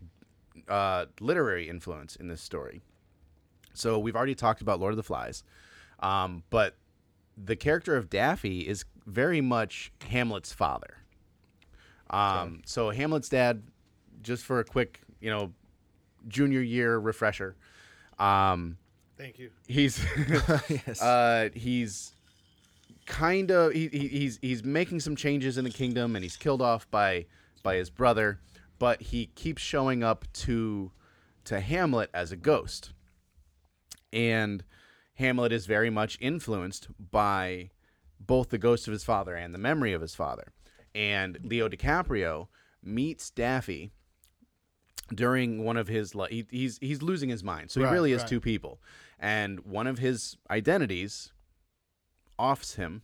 uh, 0.68 1.06
literary 1.20 1.70
influence 1.70 2.16
in 2.16 2.28
this 2.28 2.42
story. 2.42 2.82
So 3.74 3.98
we've 3.98 4.16
already 4.16 4.36
talked 4.36 4.62
about 4.62 4.80
Lord 4.80 4.94
of 4.94 4.98
the 4.98 5.04
Flies, 5.04 5.44
um, 6.00 6.44
but 6.50 6.76
the 7.36 7.56
character 7.56 7.96
of 7.96 8.10
Daffy 8.10 8.68
is 8.68 8.86
very 9.08 9.42
much 9.42 9.92
Hamlet's 10.08 10.54
father. 10.54 10.98
Um, 12.10 12.62
So 12.66 12.92
Hamlet's 12.92 13.30
dad, 13.30 13.64
just 14.22 14.44
for 14.46 14.60
a 14.60 14.64
quick, 14.64 15.02
you 15.20 15.32
know, 15.32 15.52
junior 16.28 16.62
year 16.62 16.98
refresher, 17.00 17.56
um, 18.20 18.78
Thank 19.24 19.40
you. 19.40 19.52
he's 19.70 20.06
Yes. 20.70 21.02
uh, 21.02 21.48
he's 21.54 22.12
kind 23.06 23.52
of 23.52 23.72
he, 23.72 23.88
he, 23.88 24.10
he's 24.10 24.38
he's 24.42 24.66
making 24.66 25.00
some 25.00 25.16
changes 25.16 25.58
in 25.58 25.64
the 25.64 25.70
kingdom 25.70 26.18
and 26.18 26.24
he's 26.24 26.36
killed 26.36 26.62
off 26.62 26.92
by 26.92 27.26
by 27.64 27.78
his 27.78 27.90
brother 27.90 28.42
but 28.80 29.02
he 29.02 29.28
keeps 29.28 29.62
showing 29.62 30.04
up 30.04 30.26
to 30.34 30.92
to 31.46 31.62
Hamlet 31.62 32.10
as 32.14 32.34
a 32.34 32.36
ghost 32.36 32.92
and 34.12 34.62
Hamlet 35.14 35.54
is 35.54 35.68
very 35.68 35.90
much 35.90 36.18
influenced 36.20 36.90
by 37.00 37.70
both 38.20 38.50
the 38.50 38.58
ghost 38.58 38.90
of 38.90 38.92
his 38.92 39.06
father 39.06 39.36
and 39.36 39.54
the 39.54 39.58
memory 39.58 39.94
of 39.94 40.02
his 40.02 40.16
father 40.16 40.52
and 40.94 41.40
Leo 41.46 41.70
DiCaprio 41.70 42.48
meets 42.84 43.30
Daffy 43.30 43.94
during 45.14 45.64
one 45.64 45.78
of 45.78 45.88
his 45.88 46.14
he, 46.30 46.46
he's 46.50 46.78
he's 46.80 47.02
losing 47.02 47.30
his 47.30 47.44
mind. 47.44 47.72
So 47.72 47.82
he 47.82 47.88
really 47.88 48.14
is 48.14 48.22
right. 48.22 48.30
two 48.30 48.40
people. 48.40 48.82
And 49.20 49.60
one 49.62 49.88
of 49.88 50.00
his 50.00 50.38
identities 50.50 51.32
offs 52.38 52.76
him 52.76 53.04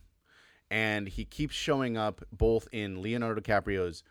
and 0.70 1.08
he 1.08 1.24
keeps 1.24 1.54
showing 1.54 1.96
up 1.96 2.22
both 2.32 2.68
in 2.72 3.00
Leonardo 3.02 3.40
DiCaprio's 3.40 4.02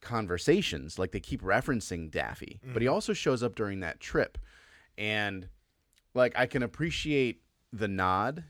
conversations 0.00 0.98
like 0.98 1.12
they 1.12 1.20
keep 1.20 1.42
referencing 1.42 2.10
Daffy 2.10 2.58
but 2.72 2.80
he 2.80 2.86
mm-hmm. 2.86 2.94
also 2.94 3.12
shows 3.12 3.42
up 3.42 3.54
during 3.54 3.80
that 3.80 4.00
trip. 4.00 4.38
And 4.96 5.48
like 6.14 6.32
I 6.36 6.46
can 6.46 6.62
appreciate 6.62 7.42
the 7.72 7.88
nod 7.88 8.44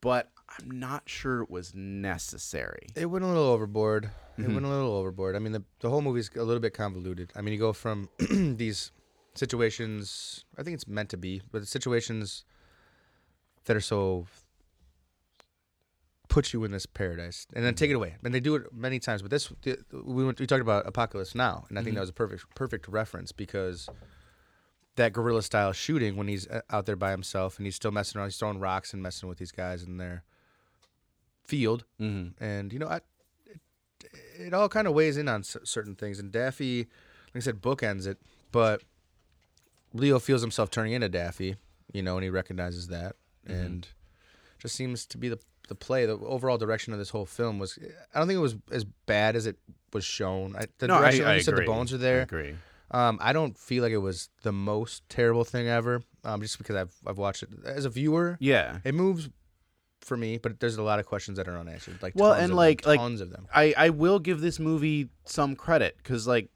but 0.00 0.30
I'm 0.58 0.70
not 0.70 1.02
sure 1.06 1.42
it 1.42 1.50
was 1.50 1.74
necessary 1.74 2.86
It 2.94 3.06
went 3.06 3.24
a 3.24 3.28
little 3.28 3.44
overboard. 3.44 4.10
Mm-hmm. 4.38 4.50
It 4.50 4.54
went 4.54 4.66
a 4.66 4.68
little 4.68 4.92
overboard. 4.92 5.36
I 5.36 5.38
mean, 5.38 5.52
the 5.52 5.64
the 5.80 5.90
whole 5.90 6.02
movie's 6.02 6.30
a 6.36 6.42
little 6.42 6.60
bit 6.60 6.74
convoluted. 6.74 7.32
I 7.36 7.40
mean, 7.40 7.54
you 7.54 7.60
go 7.60 7.72
from 7.72 8.08
these 8.18 8.92
situations. 9.34 10.44
I 10.58 10.62
think 10.62 10.74
it's 10.74 10.88
meant 10.88 11.10
to 11.10 11.16
be, 11.16 11.42
but 11.50 11.60
the 11.60 11.66
situations 11.66 12.44
that 13.64 13.76
are 13.76 13.80
so 13.80 14.26
put 16.28 16.52
you 16.52 16.64
in 16.64 16.72
this 16.72 16.86
paradise 16.86 17.46
and 17.54 17.64
then 17.64 17.74
take 17.74 17.90
it 17.90 17.94
away. 17.94 18.16
And 18.24 18.34
they 18.34 18.40
do 18.40 18.56
it 18.56 18.72
many 18.72 18.98
times. 18.98 19.22
But 19.22 19.30
this, 19.30 19.52
the, 19.62 19.78
we 20.04 20.24
went, 20.24 20.40
we 20.40 20.46
talked 20.46 20.62
about 20.62 20.86
Apocalypse 20.86 21.34
Now, 21.34 21.64
and 21.68 21.78
I 21.78 21.82
think 21.82 21.94
that 21.94 22.00
was 22.00 22.10
a 22.10 22.14
perfect 22.14 22.44
perfect 22.54 22.88
reference 22.88 23.30
because 23.30 23.88
that 24.96 25.12
guerrilla 25.12 25.42
style 25.42 25.72
shooting 25.72 26.16
when 26.16 26.28
he's 26.28 26.46
uh, 26.48 26.60
out 26.70 26.86
there 26.86 26.96
by 26.96 27.10
himself 27.10 27.58
and 27.58 27.66
he's 27.66 27.76
still 27.76 27.90
messing 27.90 28.18
around, 28.18 28.28
he's 28.28 28.36
throwing 28.36 28.58
rocks 28.58 28.92
and 28.92 29.02
messing 29.02 29.28
with 29.28 29.38
these 29.38 29.52
guys 29.52 29.82
in 29.82 29.96
their 29.96 30.24
field 31.46 31.84
mm-hmm. 32.00 32.42
and 32.42 32.72
you 32.72 32.78
know, 32.78 32.88
I, 32.88 33.00
it, 33.46 33.60
it 34.38 34.54
all 34.54 34.68
kind 34.68 34.86
of 34.86 34.94
weighs 34.94 35.16
in 35.16 35.28
on 35.28 35.42
c- 35.42 35.60
certain 35.64 35.94
things. 35.94 36.18
And 36.18 36.32
Daffy, 36.32 36.78
like 36.78 37.36
I 37.36 37.40
said, 37.40 37.60
bookends 37.60 38.06
it, 38.06 38.18
but 38.52 38.82
Leo 39.92 40.18
feels 40.18 40.40
himself 40.40 40.70
turning 40.70 40.92
into 40.92 41.08
Daffy, 41.08 41.56
you 41.92 42.02
know, 42.02 42.16
and 42.16 42.24
he 42.24 42.30
recognizes 42.30 42.88
that, 42.88 43.16
and 43.46 43.86
just 44.58 44.74
seems 44.74 45.06
to 45.06 45.18
be 45.18 45.28
the 45.28 45.38
the 45.68 45.74
play. 45.74 46.06
The 46.06 46.18
overall 46.18 46.58
direction 46.58 46.92
of 46.92 46.98
this 46.98 47.10
whole 47.10 47.26
film 47.26 47.58
was, 47.58 47.78
I 48.14 48.18
don't 48.18 48.28
think 48.28 48.36
it 48.38 48.42
was 48.42 48.56
as 48.70 48.84
bad 48.84 49.36
as 49.36 49.46
it 49.46 49.56
was 49.92 50.04
shown. 50.04 50.56
I, 50.56 50.66
the 50.78 50.88
no 50.88 50.96
I, 50.96 51.00
direction, 51.00 51.24
like 51.24 51.34
I 51.36 51.40
said, 51.40 51.56
the 51.56 51.62
bones 51.62 51.92
are 51.92 51.96
I 51.96 52.00
there. 52.00 52.22
agree 52.22 52.54
Um, 52.90 53.18
I 53.20 53.32
don't 53.32 53.56
feel 53.56 53.82
like 53.82 53.92
it 53.92 53.98
was 53.98 54.28
the 54.42 54.52
most 54.52 55.08
terrible 55.08 55.44
thing 55.44 55.68
ever. 55.68 56.02
Um, 56.24 56.40
just 56.40 56.58
because 56.58 56.76
I've 56.76 56.94
I've 57.06 57.18
watched 57.18 57.42
it 57.42 57.50
as 57.64 57.84
a 57.84 57.90
viewer. 57.90 58.36
yeah 58.40 58.78
It 58.84 58.94
moves 58.94 59.28
for 60.04 60.16
me, 60.16 60.38
but 60.38 60.60
there's 60.60 60.76
a 60.76 60.82
lot 60.82 60.98
of 60.98 61.06
questions 61.06 61.38
that 61.38 61.48
are 61.48 61.56
unanswered. 61.58 62.02
Like 62.02 62.12
Well, 62.16 62.32
and 62.32 62.54
like- 62.54 62.82
them, 62.82 62.90
like- 62.90 63.00
tons 63.00 63.20
of 63.20 63.30
them. 63.30 63.46
I, 63.54 63.74
I 63.76 63.88
will 63.90 64.18
give 64.18 64.40
this 64.40 64.58
movie 64.58 65.08
some 65.24 65.56
credit 65.56 65.96
because 65.98 66.26
like 66.26 66.48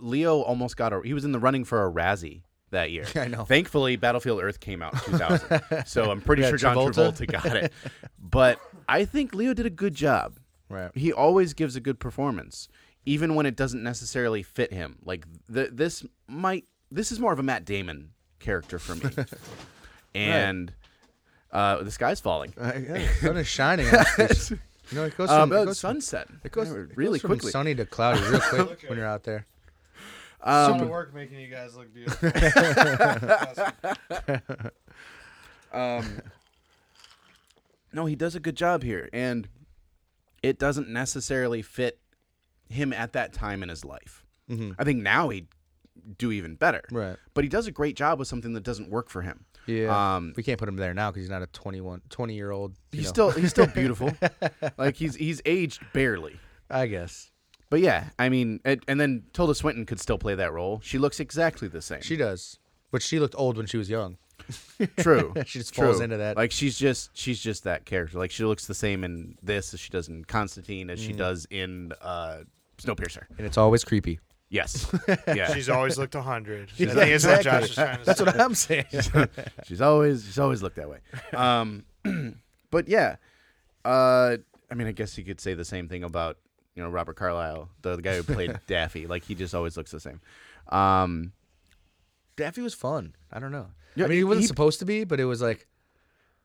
Leo 0.00 0.40
almost 0.40 0.76
got 0.76 0.92
a 0.92 1.00
he 1.04 1.14
was 1.14 1.24
in 1.24 1.32
the 1.32 1.38
running 1.38 1.64
for 1.64 1.86
a 1.86 1.90
Razzie 1.92 2.42
that 2.70 2.90
year. 2.90 3.06
I 3.16 3.28
know. 3.28 3.44
Thankfully, 3.44 3.96
Battlefield 3.96 4.42
Earth 4.42 4.58
came 4.60 4.82
out 4.82 4.94
in 4.94 5.00
2000, 5.18 5.84
so 5.86 6.10
I'm 6.10 6.20
pretty 6.20 6.42
Yeah, 6.42 6.48
sure 6.48 6.58
John 6.58 6.76
Travolta. 6.76 7.12
Travolta 7.16 7.30
got 7.30 7.56
it. 7.56 7.72
But 8.18 8.58
I 8.88 9.04
think 9.04 9.34
Leo 9.34 9.54
did 9.54 9.66
a 9.66 9.70
good 9.70 9.94
job. 9.94 10.38
Right. 10.68 10.90
He 10.94 11.12
always 11.12 11.54
gives 11.54 11.76
a 11.76 11.80
good 11.80 12.00
performance, 12.00 12.68
even 13.06 13.34
when 13.36 13.46
it 13.46 13.54
doesn't 13.54 13.82
necessarily 13.82 14.42
fit 14.42 14.72
him. 14.72 14.98
Like 15.04 15.24
th- 15.52 15.70
this 15.72 16.04
might 16.26 16.64
this 16.90 17.12
is 17.12 17.20
more 17.20 17.32
of 17.32 17.38
a 17.38 17.42
Matt 17.44 17.64
Damon 17.64 18.10
character 18.40 18.78
for 18.80 18.96
me, 18.96 19.10
and 20.14 20.72
uh, 21.54 21.82
the 21.82 21.90
sky's 21.90 22.20
falling. 22.20 22.52
Uh, 22.60 22.72
yeah, 22.74 22.98
the 22.98 23.08
sun 23.22 23.36
is 23.38 23.46
shining. 23.46 23.86
on 23.86 24.04
you 24.18 24.26
know, 24.96 25.04
it 25.04 25.16
goes 25.16 25.28
from, 25.30 25.40
Um, 25.40 25.52
it 25.52 25.64
goes 25.64 25.80
from- 25.80 26.00
sunset. 26.00 26.28
It 26.44 26.52
goes 26.52 26.68
Yeah, 26.68 26.80
it 26.80 26.96
really 26.96 27.12
goes 27.18 27.22
from 27.22 27.30
quickly. 27.30 27.50
sunny 27.52 27.74
to 27.76 27.86
cloudy 27.86 28.20
real 28.28 28.40
quick 28.66 28.84
when 28.88 28.98
you're 28.98 29.06
out 29.06 29.22
there. 29.24 29.46
a 30.42 30.68
lot 30.68 30.72
Um, 30.74 30.80
of 30.82 30.88
work 30.90 31.14
making 31.14 31.40
you 31.40 31.48
guys 31.48 31.74
look 31.76 31.94
beautiful. 31.94 32.28
um, 35.72 36.20
no, 37.92 38.06
he 38.06 38.16
does 38.16 38.34
a 38.34 38.40
good 38.40 38.56
job 38.56 38.82
here, 38.82 39.08
and 39.12 39.48
it 40.42 40.58
doesn't 40.58 40.88
necessarily 40.88 41.62
fit 41.62 41.98
him 42.68 42.92
at 42.92 43.12
that 43.12 43.32
time 43.32 43.62
in 43.62 43.68
his 43.68 43.84
life. 43.84 44.22
I 44.78 44.84
think 44.84 45.02
now 45.02 45.30
he'd 45.30 45.46
do 46.18 46.30
even 46.30 46.54
better. 46.56 46.82
Right. 46.92 47.16
But 47.32 47.44
he 47.44 47.48
does 47.48 47.66
a 47.66 47.72
great 47.72 47.96
job 47.96 48.18
with 48.18 48.28
something 48.28 48.52
that 48.52 48.62
doesn't 48.62 48.90
work 48.90 49.08
for 49.08 49.22
him. 49.22 49.46
Yeah. 49.66 50.16
Um, 50.16 50.34
we 50.36 50.42
can't 50.42 50.58
put 50.58 50.68
him 50.68 50.76
there 50.76 50.94
now 50.94 51.10
because 51.10 51.22
he's 51.22 51.30
not 51.30 51.42
a 51.42 51.46
21, 51.46 52.02
20 52.10 52.34
year 52.34 52.50
old. 52.50 52.74
he's 52.92 53.04
know. 53.04 53.08
still 53.08 53.30
he's 53.30 53.50
still 53.50 53.66
beautiful. 53.66 54.12
like 54.78 54.96
he's 54.96 55.14
he's 55.16 55.40
aged 55.44 55.82
barely. 55.92 56.38
I 56.70 56.86
guess. 56.86 57.30
But 57.70 57.80
yeah, 57.80 58.10
I 58.18 58.28
mean, 58.28 58.60
and, 58.64 58.82
and 58.86 59.00
then 59.00 59.24
Tilda 59.32 59.54
Swinton 59.54 59.84
could 59.86 59.98
still 60.00 60.18
play 60.18 60.34
that 60.36 60.52
role. 60.52 60.80
She 60.84 60.98
looks 60.98 61.18
exactly 61.18 61.66
the 61.68 61.82
same. 61.82 62.02
She 62.02 62.16
does. 62.16 62.58
But 62.90 63.02
she 63.02 63.18
looked 63.18 63.34
old 63.36 63.56
when 63.56 63.66
she 63.66 63.76
was 63.76 63.90
young. 63.90 64.18
True. 64.98 65.32
She 65.46 65.58
just 65.60 65.74
falls 65.74 66.00
into 66.00 66.18
that. 66.18 66.36
Like 66.36 66.52
she's 66.52 66.78
just 66.78 67.10
she's 67.16 67.40
just 67.40 67.64
that 67.64 67.84
character. 67.86 68.18
Like 68.18 68.30
she 68.30 68.44
looks 68.44 68.66
the 68.66 68.74
same 68.74 69.02
in 69.04 69.36
this 69.42 69.72
as 69.74 69.80
she 69.80 69.90
does 69.90 70.08
in 70.08 70.24
Constantine 70.24 70.90
as 70.90 71.00
she 71.00 71.12
Mm. 71.12 71.16
does 71.16 71.46
in 71.50 71.92
uh, 72.02 72.38
Snowpiercer. 72.78 73.24
And 73.38 73.46
it's 73.46 73.56
always 73.58 73.82
creepy. 73.84 74.20
Yes. 74.54 74.86
Yeah. 75.26 75.52
She's 75.52 75.68
always 75.68 75.98
looked 75.98 76.14
100. 76.14 76.70
I 76.70 76.74
think 76.86 76.96
it's 77.10 77.26
what 77.26 77.42
Josh 77.42 77.64
is 77.64 77.74
trying 77.74 77.98
to 77.98 78.04
That's 78.04 78.18
say. 78.20 78.24
what 78.24 78.40
I'm 78.40 78.54
saying. 78.54 78.84
she's 79.64 79.80
always 79.80 80.24
she's 80.24 80.38
always 80.38 80.62
looked 80.62 80.76
that 80.76 80.88
way. 80.88 80.98
Um, 81.34 81.84
but 82.70 82.88
yeah, 82.88 83.16
uh, 83.84 84.36
I 84.70 84.74
mean, 84.74 84.86
I 84.86 84.92
guess 84.92 85.18
you 85.18 85.24
could 85.24 85.40
say 85.40 85.54
the 85.54 85.64
same 85.64 85.88
thing 85.88 86.04
about 86.04 86.38
you 86.74 86.82
know 86.82 86.88
Robert 86.88 87.16
Carlyle, 87.16 87.68
the, 87.82 87.96
the 87.96 88.02
guy 88.02 88.16
who 88.16 88.22
played 88.22 88.58
Daffy. 88.66 89.06
Like 89.06 89.24
he 89.24 89.34
just 89.34 89.54
always 89.54 89.76
looks 89.76 89.90
the 89.90 90.00
same. 90.00 90.20
Um, 90.70 91.32
Daffy 92.36 92.62
was 92.62 92.74
fun. 92.74 93.14
I 93.32 93.38
don't 93.40 93.52
know. 93.52 93.68
Yeah, 93.96 94.04
I 94.04 94.08
mean, 94.08 94.12
he 94.14 94.18
he- 94.18 94.24
wasn't 94.24 94.42
he- 94.44 94.48
supposed 94.48 94.78
to 94.80 94.84
be, 94.84 95.04
but 95.04 95.20
it 95.20 95.24
was 95.24 95.40
like, 95.42 95.66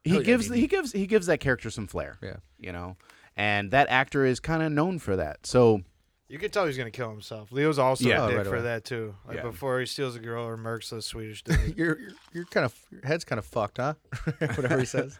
he 0.04 0.12
Oh, 0.16 0.18
yeah, 0.20 0.24
gives 0.24 0.48
I 0.50 0.54
mean- 0.54 0.62
he 0.62 0.68
gives 0.68 0.92
he 0.92 1.08
gives 1.08 1.28
that 1.28 1.40
character 1.40 1.70
some 1.70 1.88
flair. 1.88 2.18
Yeah. 2.22 2.38
you 2.60 2.72
know, 2.72 2.98
and 3.38 3.72
that 3.72 3.88
actor 3.90 4.26
is 4.26 4.40
kind 4.40 4.62
of 4.64 4.72
known 4.72 5.00
for 5.00 5.16
that. 5.16 5.46
So 5.46 5.82
You 6.30 6.38
could 6.38 6.54
tell 6.54 6.68
he's 6.68 6.78
going 6.78 6.92
to 6.92 6.96
kill 6.96 7.10
himself. 7.10 7.52
Leo's 7.52 7.80
also 7.80 8.08
Yeah. 8.08 8.20
a 8.20 8.26
Oh, 8.26 8.28
dick 8.30 8.38
right 8.38 8.46
for 8.46 8.54
away. 8.58 8.64
that, 8.64 8.86
too. 8.86 9.16
Like 9.28 9.38
Yeah. 9.38 9.42
before 9.44 9.80
he 9.80 9.86
steals 9.88 10.16
a 10.16 10.20
girl 10.20 10.46
or 10.46 10.58
murks 10.58 10.92
a 10.94 11.02
Swedish 11.02 11.44
dude. 11.44 11.76
you're 11.78 12.00
you're, 12.00 12.12
you're 12.34 12.46
kind 12.46 12.66
of 12.66 12.76
your 12.92 13.02
head's 13.04 13.26
kind 13.26 13.40
of 13.40 13.46
fucked, 13.46 13.78
huh? 13.78 13.96
Whatever 14.40 14.80
he 14.80 14.86
says. 14.86 15.18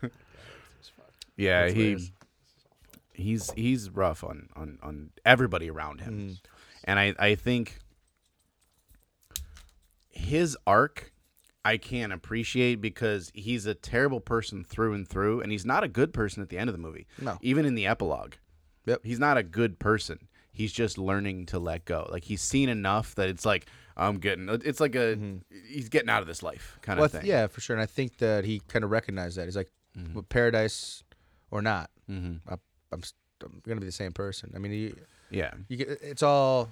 yeah, 1.36 1.64
That's 1.64 1.74
he 1.74 2.12
he's 3.14 3.52
he's 3.54 3.90
rough 3.90 4.24
on 4.24 4.50
on 4.56 4.78
on 4.84 5.10
everybody 5.26 5.70
around 5.70 6.02
him, 6.02 6.14
Mm-hmm. 6.14 6.34
and 6.86 7.00
I 7.00 7.16
I 7.18 7.36
think 7.36 7.80
his 10.10 10.56
arc 10.68 11.12
I 11.66 11.78
can't 11.78 12.14
appreciate 12.14 12.82
because 12.82 13.32
he's 13.34 13.66
a 13.66 13.74
terrible 13.74 14.22
person 14.22 14.64
through 14.64 14.94
and 14.94 15.08
through, 15.08 15.42
and 15.42 15.52
he's 15.52 15.66
not 15.66 15.84
a 15.84 15.88
good 15.90 16.14
person 16.14 16.42
at 16.42 16.50
the 16.50 16.58
end 16.58 16.70
of 16.70 16.74
the 16.74 16.82
movie. 16.82 17.06
No. 17.20 17.38
even 17.42 17.66
in 17.66 17.76
the 17.76 17.86
epilogue, 17.86 18.36
Yep. 18.86 19.02
he's 19.04 19.20
not 19.20 19.38
a 19.38 19.44
good 19.44 19.78
person. 19.80 20.29
He's 20.60 20.74
just 20.74 20.98
learning 20.98 21.46
to 21.48 21.58
let 21.60 21.86
go. 21.86 22.06
Like 22.12 22.26
he's 22.26 22.42
seen 22.42 22.68
enough 22.68 23.16
that 23.16 23.30
it's 23.30 23.46
like 23.46 23.68
I'm 23.96 24.18
getting. 24.18 24.50
It's 24.50 24.82
like 24.82 24.94
a 24.94 25.18
he's 25.70 25.88
getting 25.88 26.10
out 26.10 26.22
of 26.22 26.28
this 26.28 26.44
life 26.44 26.78
kind 26.82 26.98
Mm-hmm. 26.98 27.00
Well, 27.00 27.06
of 27.06 27.12
thing. 27.14 27.26
yeah, 27.26 27.48
for 27.48 27.62
sure. 27.62 27.78
And 27.78 27.82
I 27.82 27.86
think 27.86 28.18
that 28.18 28.44
he 28.44 28.60
kind 28.68 28.84
of 28.84 28.92
recognized 28.92 29.38
that. 29.38 29.46
He's 29.46 29.56
like, 29.56 29.72
well, 30.14 30.26
paradise 30.28 31.02
or 31.50 31.62
not, 31.62 31.90
Mm-hmm. 32.12 32.50
I, 32.52 32.56
I'm, 32.92 33.02
I'm 33.42 33.62
gonna 33.66 33.80
be 33.80 33.86
the 33.86 33.92
same 33.94 34.12
person. 34.12 34.52
I 34.54 34.60
mean, 34.60 34.74
you, 34.74 34.96
yeah, 35.32 35.54
you 35.70 35.78
get, 35.78 35.88
it's 36.02 36.24
all, 36.24 36.70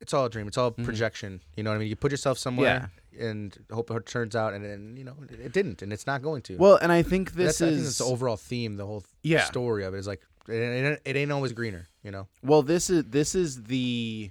it's 0.00 0.14
all 0.14 0.26
a 0.26 0.30
dream. 0.30 0.46
It's 0.46 0.56
all 0.58 0.70
projection. 0.70 1.40
You 1.56 1.64
know 1.64 1.70
what 1.70 1.76
I 1.76 1.78
mean? 1.78 1.88
You 1.88 1.96
put 1.96 2.12
yourself 2.12 2.38
somewhere 2.38 2.90
and 3.18 3.56
hope 3.72 3.90
it 3.90 4.06
turns 4.06 4.36
out, 4.36 4.54
and 4.54 4.64
then 4.64 4.96
you 4.96 5.02
know 5.02 5.16
it, 5.30 5.52
didn't, 5.52 5.82
and 5.82 5.92
it's 5.92 6.06
not 6.06 6.22
going 6.22 6.42
to. 6.42 6.56
Well, 6.58 6.76
and 6.80 6.92
I 6.92 7.02
think 7.02 7.32
this 7.32 7.58
that's, 7.58 7.62
I 7.62 7.74
think 7.74 7.80
is 7.86 7.98
the 7.98 8.04
overall 8.04 8.36
theme. 8.36 8.76
The 8.76 8.86
whole 8.86 9.02
Yeah. 9.22 9.44
story 9.44 9.82
of 9.84 9.94
it 9.94 9.98
is 9.98 10.06
like 10.06 10.20
it, 10.48 10.52
it, 10.54 11.02
it 11.04 11.16
ain't 11.16 11.32
always 11.32 11.52
greener. 11.52 11.86
You 12.02 12.10
know? 12.10 12.28
Well, 12.42 12.62
this 12.62 12.90
is 12.90 13.04
this 13.04 13.34
is 13.34 13.64
the 13.64 14.30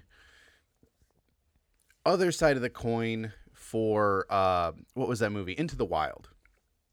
other 2.05 2.31
side 2.31 2.55
of 2.55 2.61
the 2.61 2.69
coin 2.69 3.31
for 3.53 4.25
uh, 4.29 4.73
what 4.93 5.07
was 5.07 5.19
that 5.19 5.31
movie? 5.31 5.53
Into 5.57 5.75
the 5.75 5.85
Wild, 5.85 6.29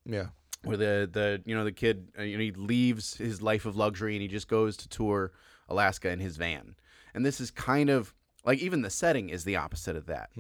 Yeah. 0.07 0.27
where 0.63 0.77
the 0.77 1.09
the 1.13 1.43
you 1.45 1.55
know 1.55 1.65
the 1.65 1.73
kid 1.73 2.09
uh, 2.19 2.23
you 2.23 2.37
know 2.37 2.43
he 2.45 2.53
leaves 2.53 3.17
his 3.17 3.43
life 3.43 3.67
of 3.67 3.77
luxury 3.77 4.15
and 4.15 4.23
he 4.23 4.29
just 4.29 4.49
goes 4.49 4.77
to 4.79 4.89
tour 4.89 5.33
Alaska 5.69 6.11
in 6.11 6.21
his 6.21 6.37
van, 6.37 6.77
and 7.15 7.25
this 7.27 7.41
is 7.41 7.51
kind 7.51 7.91
of 7.91 8.15
like 8.45 8.59
even 8.61 8.83
the 8.83 8.91
setting 8.91 9.29
is 9.29 9.45
the 9.45 9.57
opposite 9.57 9.97
of 9.97 10.07
that, 10.07 10.31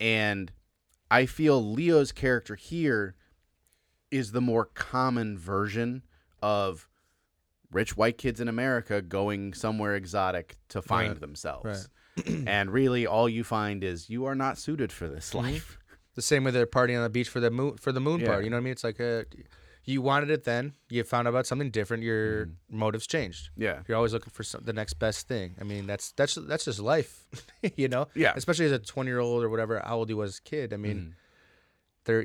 and 0.00 0.50
I 1.10 1.26
feel 1.26 1.62
Leo's 1.72 2.10
character 2.10 2.54
here 2.56 3.14
is 4.10 4.32
the 4.32 4.40
more 4.40 4.64
common 4.64 5.36
version 5.38 6.02
of 6.42 6.88
rich 7.80 7.92
white 8.00 8.18
kids 8.24 8.38
in 8.40 8.48
America 8.56 8.94
going 9.18 9.54
somewhere 9.64 9.94
exotic 10.02 10.46
to 10.74 10.78
find 10.82 11.10
Right. 11.12 11.20
themselves. 11.26 11.88
and 12.56 12.64
really 12.80 13.06
all 13.06 13.28
you 13.28 13.44
find 13.44 13.84
is 13.92 14.08
you 14.14 14.24
are 14.28 14.34
not 14.44 14.54
suited 14.66 14.90
for 14.98 15.06
this 15.14 15.26
Mm-hmm. 15.30 15.46
life. 15.52 15.78
The 16.14 16.22
same 16.32 16.42
way 16.44 16.50
they're 16.50 16.66
partying 16.78 16.96
on 16.96 17.02
the 17.02 17.14
beach 17.18 17.28
for 17.34 17.40
the 17.46 17.50
moon 17.58 17.72
for 17.84 17.92
the 17.92 18.00
moon 18.08 18.20
Yeah. 18.20 18.28
part. 18.28 18.40
You 18.44 18.50
know 18.50 18.56
what 18.56 18.62
I 18.62 18.68
mean? 18.68 18.72
It's 18.78 18.84
like 18.90 19.00
a, 19.00 19.26
you 19.92 19.98
wanted 20.10 20.30
it 20.36 20.42
then. 20.44 20.64
You 20.88 21.04
found 21.04 21.28
out 21.28 21.32
about 21.34 21.46
something 21.46 21.70
different. 21.78 22.02
Your 22.10 22.46
Mm-hmm. 22.46 22.78
motives 22.84 23.06
changed. 23.06 23.42
Yeah. 23.66 23.76
You're 23.86 23.98
always 24.00 24.14
looking 24.16 24.32
for 24.38 24.42
some, 24.50 24.62
the 24.64 24.72
next 24.80 24.94
best 25.06 25.28
thing. 25.32 25.48
I 25.60 25.64
mean, 25.64 25.86
that's 25.90 26.06
that's 26.18 26.34
that's 26.50 26.64
just 26.70 26.80
life, 26.94 27.12
you 27.82 27.88
know. 27.94 28.04
Yeah. 28.14 28.32
Especially 28.40 28.64
as 28.70 28.72
a 28.72 28.78
20 28.78 29.10
year 29.12 29.20
old 29.20 29.40
or 29.44 29.50
whatever, 29.50 29.74
how 29.84 29.96
old 29.98 30.08
he 30.08 30.14
was 30.22 30.30
as 30.34 30.38
a 30.38 30.48
kid. 30.52 30.72
I 30.72 30.78
mean, 30.86 30.96
Mm-hmm. 30.98 31.10
they're 32.06 32.24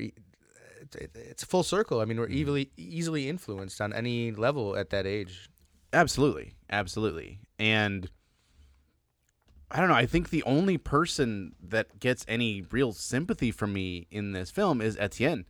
it- 0.96 1.10
it's 1.14 1.42
a 1.42 1.46
full 1.46 1.62
circle. 1.62 2.00
I 2.00 2.04
mean, 2.04 2.16
Mm-hmm. 2.16 2.32
we're 2.32 2.36
easily 2.38 2.70
easily 2.76 3.28
influenced 3.28 3.80
on 3.80 3.92
any 3.92 4.32
level 4.32 4.76
at 4.76 4.90
that 4.90 5.06
age. 5.06 5.48
Absolutely. 5.92 6.52
Absolutely. 6.70 7.38
And 7.58 8.08
I 9.70 9.78
don't 9.80 9.88
know, 9.88 9.94
I 9.94 10.04
think 10.06 10.28
the 10.30 10.42
only 10.42 10.76
person 10.76 11.54
that 11.62 11.98
gets 11.98 12.24
any 12.28 12.62
real 12.70 12.92
sympathy 12.92 13.50
from 13.50 13.72
me 13.72 14.06
in 14.10 14.32
this 14.32 14.50
film 14.50 14.82
is 14.82 14.96
Etienne, 14.98 15.46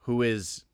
who 0.00 0.22
is 0.22 0.64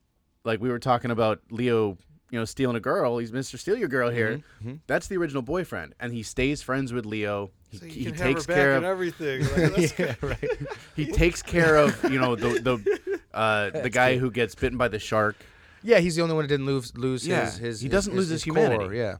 like 0.45 0.61
we 0.61 0.69
were 0.69 0.79
talking 0.79 1.11
about 1.11 1.41
Leo, 1.51 1.97
you 2.31 2.39
know, 2.39 2.45
stealing 2.45 2.77
a 2.77 2.79
girl. 2.79 3.17
He's 3.17 3.31
Mr. 3.31 3.59
Steal 3.59 3.75
Your 3.77 3.89
Girl 3.89 4.09
here. 4.09 4.37
Mm-hmm. 4.61 4.75
That's 4.87 5.07
the 5.07 5.17
original 5.17 5.41
boyfriend 5.41 5.95
and 5.99 6.13
he 6.13 6.23
stays 6.23 6.61
friends 6.61 6.93
with 6.93 7.05
Leo. 7.05 7.51
He, 7.69 7.77
So 7.77 7.85
you 7.85 7.91
he 7.91 8.05
takes 8.13 8.19
have 8.21 8.27
her 8.27 8.39
back 8.47 8.55
care 8.55 8.75
of 8.77 8.83
everything. 8.85 9.41
Like, 9.41 9.75
that's 9.75 9.91
good. 9.93 10.23
right. 10.23 10.49
he 10.95 11.05
takes 11.07 11.41
care 11.41 11.75
of 11.75 12.01
you 12.09 12.19
know 12.19 12.35
the 12.37 12.59
the 12.61 13.16
uh, 13.37 13.69
the 13.81 13.89
guy 13.89 14.17
who 14.17 14.29
gets 14.31 14.55
bitten 14.55 14.77
by 14.77 14.87
the 14.87 14.99
shark, 14.99 15.35
Yeah, 15.83 15.99
he's 15.99 16.15
the 16.15 16.21
only 16.23 16.35
one 16.35 16.43
who 16.45 16.49
didn't 16.49 16.65
lose 16.65 16.95
lose 16.97 17.25
Yeah, 17.27 17.45
his 17.45 17.57
his. 17.57 17.81
he 17.81 17.89
doesn't 17.89 18.15
lose 18.15 18.29
his 18.29 18.43
core, 18.43 18.53
humanity. 18.57 18.97
Yeah, 18.97 19.17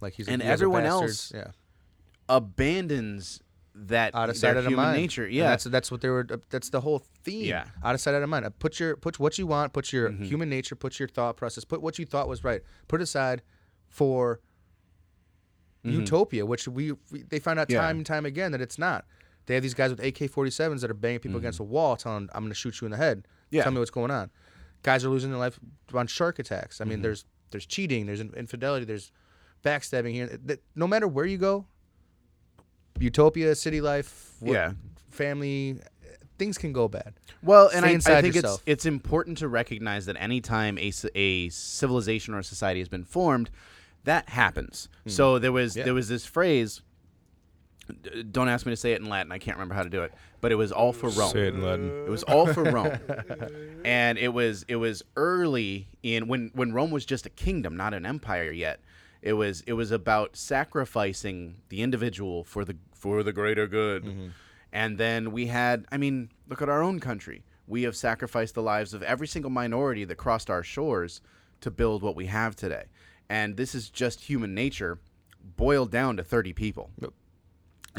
like 0.00 0.14
he's 0.14 0.26
And 0.28 0.42
you 0.42 0.48
guys 0.48 0.50
are 0.50 0.52
everyone 0.54 0.84
else- 0.86 1.32
Yeah. 1.34 1.48
abandons 2.28 3.40
that 3.74 4.14
out 4.14 4.28
of 4.28 4.34
their 4.34 4.40
sight, 4.40 4.50
out 4.50 4.56
of 4.58 4.64
human 4.64 4.86
mind. 4.86 5.00
nature. 5.00 5.24
And 5.24 5.34
Yeah, 5.34 5.50
that's 5.50 5.64
that's 5.64 5.90
what 5.92 6.00
they 6.00 6.08
were. 6.08 6.26
That's 6.50 6.70
the 6.70 6.80
whole 6.80 7.02
theme. 7.24 7.44
Yeah. 7.46 7.64
Mm-hmm. 7.64 7.86
out 7.86 7.94
of 7.94 8.00
sight, 8.00 8.14
out 8.14 8.22
of 8.22 8.28
mind. 8.28 8.44
Uh, 8.44 8.50
Put 8.58 8.80
your 8.80 8.96
put 8.96 9.20
what 9.20 9.38
you 9.38 9.46
want. 9.46 9.72
Put 9.72 9.92
your 9.92 10.10
human 10.10 10.48
nature. 10.48 10.74
Put 10.74 10.98
your 10.98 11.08
thought 11.08 11.36
process. 11.36 11.64
Put 11.64 11.80
what 11.82 11.98
you 11.98 12.04
thought 12.06 12.28
was 12.28 12.42
right. 12.44 12.62
Put 12.88 13.00
aside 13.00 13.42
for 13.88 14.40
utopia, 15.84 16.44
which 16.44 16.66
we, 16.68 16.92
we 17.12 17.22
they 17.22 17.38
find 17.38 17.58
out 17.58 17.68
Mm-hmm. 17.68 17.74
Yeah. 17.74 17.80
time 17.82 17.96
and 17.98 18.06
time 18.06 18.26
again 18.26 18.52
that 18.52 18.60
it's 18.60 18.78
not. 18.78 19.04
They 19.46 19.54
have 19.54 19.62
these 19.62 19.74
guys 19.74 19.90
with 19.90 20.00
AK-47s 20.04 20.80
that 20.82 20.90
are 20.90 20.94
banging 20.94 21.20
people 21.20 21.38
against 21.38 21.58
a 21.60 21.64
wall, 21.64 21.96
telling 21.96 22.26
them, 22.26 22.30
"I'm 22.34 22.42
going 22.42 22.50
to 22.50 22.54
shoot 22.54 22.80
you 22.80 22.84
in 22.84 22.90
the 22.90 22.98
head. 22.98 23.26
Mm-hmm. 23.48 23.56
Yeah. 23.56 23.62
Tell 23.64 23.72
me 23.72 23.78
what's 23.78 23.90
going 23.90 24.10
on." 24.10 24.30
Guys 24.82 25.04
are 25.04 25.08
losing 25.08 25.30
their 25.30 25.40
life 25.40 25.58
on 25.92 26.06
shark 26.06 26.38
attacks. 26.38 26.80
I 26.80 26.84
Mm-hmm. 26.84 26.90
mean, 26.90 27.02
there's 27.02 27.24
there's 27.50 27.66
cheating, 27.66 28.06
there's 28.06 28.20
infidelity, 28.20 28.84
there's 28.84 29.10
backstabbing 29.64 30.12
here. 30.12 30.38
No 30.76 30.86
matter 30.86 31.08
where 31.08 31.24
you 31.26 31.38
go, 31.38 31.66
utopia, 32.98 33.54
city 33.54 33.80
life, 33.80 34.34
what- 34.40 34.52
Yeah. 34.54 34.72
family, 35.10 35.80
things 36.38 36.58
can 36.58 36.72
go 36.72 36.88
bad. 36.88 37.14
Well, 37.42 37.68
and 37.74 37.84
I, 37.84 37.90
I 37.90 38.22
think 38.22 38.34
yourself. 38.34 38.62
it's 38.66 38.84
it's 38.84 38.86
important 38.86 39.38
to 39.38 39.48
recognize 39.48 40.06
that 40.06 40.16
anytime 40.20 40.78
a, 40.78 40.92
a 41.14 41.48
civilization 41.48 42.34
or 42.34 42.38
a 42.40 42.44
society 42.44 42.80
has 42.80 42.88
been 42.88 43.04
formed, 43.04 43.50
that 44.04 44.28
happens. 44.28 44.88
So 45.06 45.38
there 45.38 45.52
was. 45.52 45.76
Yeah. 45.76 45.84
there 45.84 45.94
was 45.94 46.08
this 46.08 46.24
phrase. 46.26 46.82
D- 48.02 48.22
Don't 48.24 48.48
ask 48.48 48.66
me 48.66 48.72
to 48.72 48.76
say 48.76 48.92
it 48.92 49.00
in 49.00 49.08
Latin. 49.08 49.32
I 49.32 49.38
can't 49.38 49.56
remember 49.56 49.74
how 49.74 49.82
to 49.82 49.90
do 49.90 50.02
it, 50.02 50.12
but 50.40 50.52
it 50.52 50.56
was 50.56 50.72
all 50.72 50.92
for 50.92 51.08
Rome. 51.10 51.30
Say 51.30 51.48
it 51.48 51.54
in 51.54 51.62
Latin. 51.62 51.88
It 52.06 52.10
was 52.10 52.22
all 52.24 52.46
for 52.52 52.64
Rome, 52.64 52.98
and 53.84 54.18
it 54.18 54.28
was 54.28 54.64
it 54.68 54.76
was 54.76 55.02
early 55.16 55.88
in 56.02 56.28
when 56.28 56.50
when 56.54 56.72
Rome 56.72 56.90
was 56.90 57.04
just 57.04 57.26
a 57.26 57.30
kingdom, 57.30 57.76
not 57.76 57.94
an 57.94 58.06
empire 58.06 58.50
yet. 58.50 58.80
It 59.22 59.32
was 59.32 59.62
it 59.66 59.72
was 59.72 59.90
about 59.90 60.36
sacrificing 60.36 61.56
the 61.68 61.82
individual 61.82 62.44
for 62.44 62.64
the 62.64 62.76
for 62.92 63.22
the 63.22 63.32
greater 63.32 63.66
good. 63.66 64.04
Mm-hmm. 64.04 64.28
And 64.72 64.98
then 64.98 65.32
we 65.32 65.46
had, 65.46 65.86
I 65.90 65.96
mean, 65.96 66.30
look 66.48 66.60
at 66.60 66.68
our 66.68 66.82
own 66.82 67.00
country. 67.00 67.42
We 67.66 67.82
have 67.82 67.96
sacrificed 67.96 68.54
the 68.54 68.62
lives 68.62 68.92
of 68.94 69.02
every 69.02 69.26
single 69.26 69.50
minority 69.50 70.04
that 70.04 70.16
crossed 70.16 70.50
our 70.50 70.62
shores 70.62 71.20
to 71.60 71.70
build 71.70 72.02
what 72.02 72.16
we 72.16 72.26
have 72.26 72.54
today. 72.54 72.84
And 73.28 73.56
this 73.56 73.74
is 73.74 73.90
just 73.90 74.22
human 74.22 74.54
nature 74.54 74.98
boiled 75.56 75.90
down 75.90 76.16
to 76.16 76.22
30 76.22 76.52
people. 76.52 76.90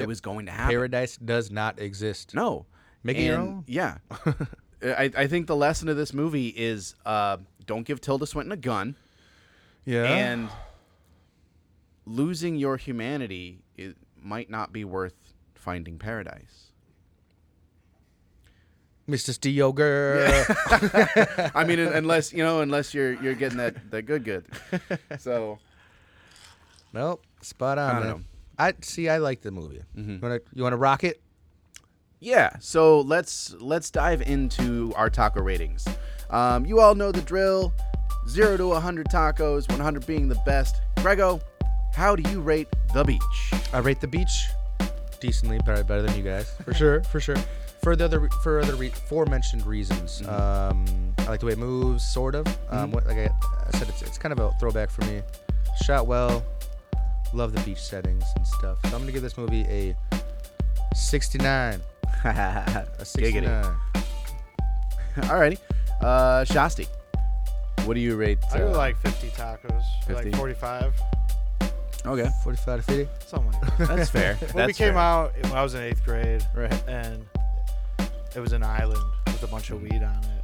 It 0.02 0.08
was 0.08 0.22
going 0.22 0.46
to 0.48 0.52
happen. 0.52 0.72
Paradise 0.72 1.18
does 1.18 1.52
not 1.52 1.80
exist. 1.80 2.34
No. 2.36 2.66
Make 3.04 3.18
it 3.18 3.24
your 3.24 3.38
own. 3.40 3.64
Yeah. 3.68 3.98
I, 4.84 5.12
I 5.16 5.28
think 5.28 5.48
the 5.48 5.56
lesson 5.56 5.90
of 5.90 5.98
this 5.98 6.14
movie 6.14 6.48
is 6.50 6.96
uh, 7.06 7.38
don't 7.66 7.84
give 7.84 8.00
Tilda 8.02 8.26
Swinton 8.28 8.52
a 8.52 8.58
gun, 8.58 8.96
Yeah. 9.86 10.04
and 10.04 10.50
losing 12.06 12.56
your 12.56 12.78
humanity 12.78 13.60
it 13.78 13.96
might 14.22 14.50
not 14.50 14.72
be 14.74 14.84
worth 14.86 15.14
finding 15.56 15.98
paradise. 16.00 16.72
Mr. 19.10 19.34
Steal 19.34 19.72
Girl. 19.74 20.22
I 21.56 21.64
mean, 21.66 21.80
unless 21.80 22.32
you 22.32 22.44
know, 22.44 22.62
unless 22.62 22.94
you're 22.94 23.14
you're 23.22 23.34
getting 23.34 23.58
that 23.58 23.90
that 23.92 24.04
good 24.04 24.24
good. 24.24 24.46
So 25.20 25.60
Nope. 26.94 27.24
Spot 27.42 27.78
on. 27.78 28.26
I 28.60 28.66
don't 28.66 28.74
man. 28.74 28.80
know. 28.80 28.84
I 28.84 28.86
see. 28.86 29.10
I 29.10 29.18
like 29.18 29.42
the 29.42 29.52
movie. 29.52 29.82
You 29.96 30.20
wanna 30.22 30.40
you 30.54 30.64
wanna 30.64 30.78
rock 30.78 31.04
it? 31.04 31.22
Yeah, 32.20 32.52
so 32.60 33.02
let's 33.02 33.54
let's 33.60 33.90
dive 33.90 34.22
into 34.22 34.94
our 34.96 35.10
taco 35.10 35.42
ratings. 35.42 35.88
Um, 36.30 36.66
you 36.66 36.80
all 36.80 36.96
know 36.96 37.12
the 37.12 37.22
drill: 37.22 37.74
zero 38.28 38.58
to 38.58 38.72
hundred 38.74 39.08
tacos, 39.08 39.70
one 39.70 39.80
hundred 39.80 40.06
being 40.06 40.28
the 40.28 40.40
best. 40.46 40.82
Grego, 40.98 41.40
how 41.94 42.16
do 42.16 42.30
you 42.30 42.42
rate 42.42 42.68
the 42.94 43.04
beach? 43.04 43.22
I 43.74 43.80
rate 43.80 44.02
the 44.02 44.08
beach 44.08 44.48
decently, 45.22 45.60
better 45.60 45.84
better 45.84 46.02
than 46.02 46.16
you 46.18 46.24
guys 46.24 46.52
for 46.64 46.74
sure, 46.74 47.04
for 47.12 47.20
sure. 47.20 47.38
For 47.82 47.96
the 47.96 48.04
other 48.04 48.28
for 48.44 48.60
other 48.60 48.76
re- 48.76 48.88
aforementioned 48.88 49.66
reasons, 49.66 50.22
um, 50.28 50.86
I 51.20 51.28
like 51.28 51.40
the 51.40 51.46
way 51.46 51.54
it 51.54 51.60
moves, 51.60 52.04
sort 52.06 52.36
of. 52.36 52.46
Um, 52.70 52.92
what, 52.92 53.06
like 53.08 53.18
I, 53.18 53.30
I 53.68 53.78
said, 53.78 53.88
it's, 53.88 54.02
it's 54.02 54.18
kind 54.18 54.34
of 54.34 54.40
a 54.40 54.52
throwback 54.60 54.90
for 54.90 55.06
me. 55.06 55.22
Shot 55.86 56.06
well, 56.06 56.44
love 57.34 57.54
the 57.54 57.62
beach 57.62 57.82
settings 57.82 58.24
and 58.36 58.46
stuff. 58.48 58.78
So 58.84 58.96
I'm 58.96 59.02
gonna 59.02 59.12
give 59.12 59.22
this 59.22 59.38
movie 59.38 59.62
a 59.64 59.96
69. 60.96 61.82
A 62.26 62.86
69. 63.04 63.64
Alrighty, 65.18 65.58
uh, 66.02 66.44
Shasti, 66.46 66.88
what 67.86 67.94
do 67.94 68.00
you 68.00 68.16
rate? 68.16 68.40
I 68.54 68.58
go 68.60 68.74
uh, 68.74 68.78
like 68.78 68.98
50 68.98 69.30
tacos, 69.30 69.84
50? 70.06 70.14
like 70.32 70.36
45, 70.36 70.94
okay, 72.06 72.30
45 72.44 72.86
to 72.86 72.92
50. 72.94 73.10
something 73.28 73.52
like 73.52 73.78
that. 73.78 73.88
that's 73.96 74.10
fair. 74.10 74.36
when 74.40 74.48
that's 74.56 74.68
we 74.68 74.74
came 74.74 74.94
fair. 74.94 74.98
out, 74.98 75.34
when 75.44 75.52
I 75.54 75.64
was 75.64 75.74
in 75.76 75.82
eighth 75.84 76.04
grade, 76.06 76.46
Right. 76.56 76.72
and 76.88 77.26
it 78.36 78.40
was 78.40 78.52
an 78.54 78.64
island 78.64 79.02
with 79.28 79.44
a 79.44 79.48
bunch 79.48 79.70
of 79.72 79.82
weed 79.82 80.04
on 80.04 80.24
it, 80.24 80.39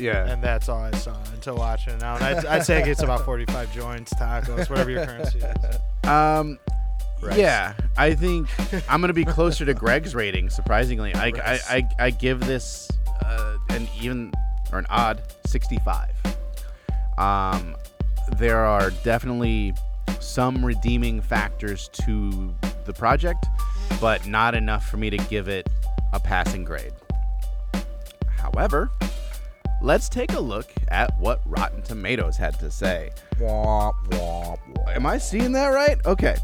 yeah, 0.00 0.30
and 0.30 0.42
that's 0.42 0.68
all 0.68 0.80
I 0.80 0.90
saw 0.92 1.16
until 1.32 1.56
watching 1.56 1.94
it 1.94 2.00
now. 2.00 2.16
And 2.16 2.24
I'd, 2.24 2.46
I'd 2.46 2.64
say 2.64 2.80
it 2.80 2.84
gets 2.84 3.02
about 3.02 3.24
45 3.24 3.72
joints, 3.72 4.12
tacos, 4.14 4.68
whatever 4.70 4.90
your 4.90 5.04
currency 5.06 5.38
is. 5.38 6.08
Um, 6.08 6.58
Rice. 7.22 7.36
yeah, 7.36 7.74
I 7.96 8.14
think 8.14 8.48
I'm 8.88 9.00
gonna 9.00 9.12
be 9.12 9.24
closer 9.24 9.64
to 9.66 9.74
Greg's 9.74 10.14
rating. 10.14 10.48
Surprisingly, 10.48 11.14
I 11.14 11.26
I, 11.28 11.60
I, 11.68 11.88
I 11.98 12.10
give 12.10 12.40
this 12.40 12.90
uh, 13.24 13.56
an 13.68 13.86
even 14.00 14.32
or 14.72 14.78
an 14.78 14.86
odd 14.88 15.22
65. 15.46 16.10
Um, 17.18 17.76
there 18.38 18.64
are 18.64 18.90
definitely 19.04 19.74
some 20.20 20.64
redeeming 20.64 21.20
factors 21.20 21.90
to 22.04 22.54
the 22.86 22.92
project, 22.92 23.46
but 24.00 24.26
not 24.26 24.54
enough 24.54 24.88
for 24.88 24.96
me 24.96 25.10
to 25.10 25.16
give 25.16 25.48
it 25.48 25.68
a 26.12 26.20
passing 26.20 26.64
grade. 26.64 26.92
However, 28.36 28.90
let's 29.82 30.08
take 30.08 30.32
a 30.32 30.40
look 30.40 30.72
at 30.88 31.18
what 31.18 31.40
Rotten 31.46 31.82
Tomatoes 31.82 32.36
had 32.36 32.58
to 32.60 32.70
say. 32.70 33.10
Am 33.40 35.06
I 35.06 35.18
seeing 35.18 35.52
that 35.52 35.68
right? 35.68 35.98
Okay. 36.06 36.36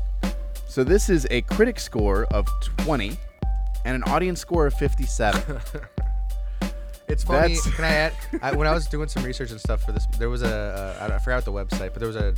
So 0.68 0.84
this 0.84 1.08
is 1.08 1.26
a 1.30 1.42
critic 1.42 1.80
score 1.80 2.24
of 2.26 2.46
20 2.78 3.16
and 3.84 3.94
an 3.94 4.02
audience 4.04 4.40
score 4.40 4.66
of 4.66 4.74
57. 4.74 5.60
It's 7.08 7.22
funny. 7.22 7.54
That's- 7.54 7.74
Can 7.76 7.84
I 7.84 7.88
add? 7.88 8.12
I, 8.42 8.52
when 8.52 8.66
I 8.66 8.72
was 8.72 8.86
doing 8.86 9.08
some 9.08 9.22
research 9.22 9.50
and 9.50 9.60
stuff 9.60 9.84
for 9.84 9.92
this, 9.92 10.06
there 10.18 10.28
was 10.28 10.42
a 10.42 10.96
uh, 11.00 11.14
I, 11.14 11.18
forgot 11.18 11.44
the 11.44 11.52
website, 11.52 11.92
but 11.92 12.00
there 12.00 12.08
was 12.08 12.16
a 12.16 12.34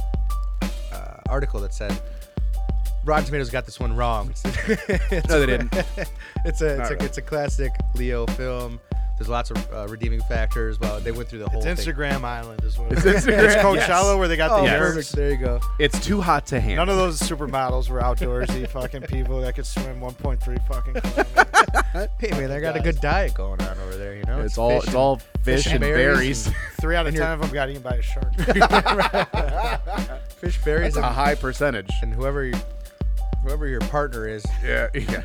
uh, 0.93 1.21
article 1.29 1.61
that 1.61 1.73
said 1.73 1.99
Rotten 3.05 3.25
Tomatoes 3.25 3.49
got 3.51 3.65
this 3.65 3.81
one 3.81 3.97
wrong. 3.97 4.35
No, 5.29 5.41
they 5.41 5.47
didn't. 5.47 5.75
it's 6.45 6.61
a 6.61 6.67
it's 6.67 6.79
Not 6.79 6.91
a, 6.91 6.95
really. 6.95 7.07
it's 7.07 7.19
a 7.19 7.23
classic 7.23 7.73
Leo 7.95 8.27
film. 8.27 8.79
There's 9.19 9.29
lots 9.29 9.51
of 9.51 9.73
uh, 9.73 9.87
redeeming 9.89 10.21
factors. 10.23 10.79
Well, 10.79 11.01
they 11.01 11.11
went 11.13 11.29
through 11.29 11.41
the 11.41 11.49
whole 11.49 11.61
It's 11.65 11.85
thing. 11.85 11.95
Instagram 11.95 12.23
Island 12.25 12.63
is 12.65 12.79
what 12.79 12.93
it 12.93 12.99
It's 12.99 13.05
is. 13.07 13.27
Instagram, 13.27 13.45
It's 13.45 13.55
Coachella 13.57 13.75
yes. 14.13 14.19
where 14.19 14.29
they 14.29 14.37
got 14.37 14.51
Oh, 14.53 14.59
the 14.59 14.65
Yes. 14.69 14.79
perfect. 14.79 15.13
There 15.17 15.31
you 15.31 15.37
go. 15.37 15.61
It's 15.81 15.99
too 16.05 16.21
hot 16.21 16.47
to 16.47 16.61
handle. 16.61 16.87
None 16.87 16.89
of 16.89 16.97
those 16.97 17.19
supermodels 17.21 17.89
were 17.91 18.01
outdoorsy 18.01 18.69
fucking 18.71 19.03
people 19.03 19.41
that 19.41 19.57
could 19.57 19.67
swim 19.67 20.01
1.3 20.01 20.67
fucking 20.69 20.95
kilometers. 20.95 21.25
Hey 22.19 22.31
man, 22.31 22.51
I 22.53 22.61
got 22.61 22.77
a 22.77 22.81
good 22.81 23.01
diet 23.01 23.35
going 23.35 23.61
on 23.63 23.79
over 23.81 23.97
there. 23.97 24.15
You 24.15 24.23
know, 24.25 24.41
It's 24.41 24.57
all 24.59 24.71
fish 24.71 24.79
it's 24.79 24.87
and- 24.89 24.97
all 24.97 25.17
fish, 25.17 25.25
fish 25.43 25.67
and 25.67 25.75
and 25.75 25.83
berries. 25.95 26.45
berries 26.49 26.59
Three 26.81 26.97
out 26.97 27.07
of 27.07 27.15
ten 27.15 27.33
of 27.33 27.41
them 27.41 27.51
got 27.51 27.69
eaten 27.71 27.83
by 27.83 27.97
a 27.97 28.03
shark. 28.03 28.33
fish 30.37 30.63
berries 30.65 30.95
That's 30.95 31.05
a 31.07 31.11
high 31.11 31.35
percentage. 31.35 31.91
and 32.03 32.15
whoever 32.15 32.45
you, 32.45 32.55
whoever 33.43 33.67
your 33.67 33.81
partner 33.81 34.29
is. 34.29 34.45
Yeah, 34.65 34.89
yeah. 34.95 35.23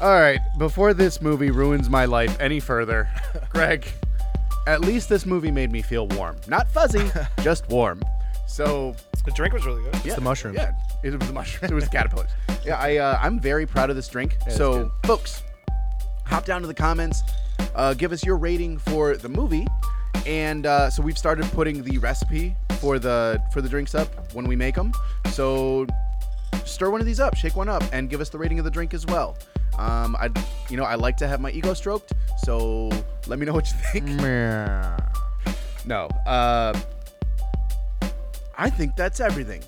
All 0.00 0.20
right, 0.20 0.40
before 0.58 0.92
this 0.92 1.22
movie 1.22 1.50
ruins 1.50 1.88
my 1.88 2.04
life 2.04 2.38
any 2.40 2.60
further, 2.60 3.08
Greg, 3.48 3.86
at 4.66 4.80
least 4.82 5.08
this 5.08 5.24
movie 5.24 5.50
made 5.50 5.70
me 5.72 5.82
feel 5.82 6.06
warm. 6.08 6.36
Not 6.46 6.70
fuzzy, 6.70 7.10
just 7.42 7.68
warm. 7.68 8.02
So, 8.46 8.94
the 9.24 9.30
drink 9.32 9.54
was 9.54 9.64
really 9.64 9.82
good. 9.82 10.04
yeah, 10.04 10.14
the 10.14 10.20
mushrooms. 10.20 10.56
Yeah, 10.58 10.72
it 11.02 11.18
was 11.18 11.26
the 11.26 11.32
mushrooms. 11.32 11.70
It 11.70 11.74
was 11.74 11.84
the 11.84 11.90
caterpillars. 11.90 12.30
Yeah, 12.64 12.78
I 12.78 12.96
uh, 12.98 13.18
I'm 13.22 13.40
very 13.40 13.66
proud 13.66 13.88
of 13.90 13.96
this 13.96 14.06
drink. 14.08 14.36
it's 14.46 14.56
so, 14.56 14.90
folks, 15.04 15.42
hop 16.26 16.44
down 16.44 16.60
to 16.60 16.66
the 16.66 16.74
comments, 16.74 17.22
uh, 17.74 17.94
give 17.94 18.12
us 18.12 18.24
your 18.24 18.36
rating 18.36 18.78
for 18.78 19.16
the 19.16 19.28
movie, 19.28 19.66
and 20.26 20.66
uh, 20.66 20.90
so 20.90 21.02
we've 21.02 21.18
started 21.18 21.46
putting 21.52 21.82
the 21.82 21.98
recipe 21.98 22.54
for 22.80 22.98
the 22.98 23.42
for 23.52 23.62
the 23.62 23.68
drinks 23.68 23.94
up 23.94 24.08
when 24.34 24.46
we 24.46 24.56
make 24.56 24.74
them. 24.74 24.92
So 25.30 25.86
stir 26.64 26.90
one 26.90 27.00
of 27.00 27.06
these 27.06 27.20
up, 27.20 27.34
shake 27.36 27.56
one 27.56 27.68
up, 27.68 27.82
and 27.92 28.10
give 28.10 28.20
us 28.20 28.28
the 28.28 28.38
rating 28.38 28.58
of 28.58 28.64
the 28.64 28.70
drink 28.70 28.92
as 28.94 29.06
well. 29.06 29.36
Um, 29.78 30.16
I, 30.16 30.30
you 30.70 30.76
know, 30.76 30.84
I 30.84 30.94
like 30.94 31.16
to 31.18 31.26
have 31.26 31.40
my 31.40 31.50
ego 31.50 31.74
stroked, 31.74 32.12
so 32.44 32.90
let 33.26 33.38
me 33.38 33.46
know 33.46 33.52
what 33.52 33.68
you 33.70 33.76
think. 33.92 34.20
No, 35.86 36.08
uh, 36.26 36.72
I 38.56 38.70
think 38.70 38.96
that's 38.96 39.20
everything, 39.20 39.62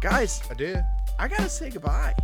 guys. 0.00 0.42
I 0.50 0.54
did. 0.54 0.84
I 1.16 1.28
gotta 1.28 1.48
say 1.48 1.70
goodbye. 1.70 2.16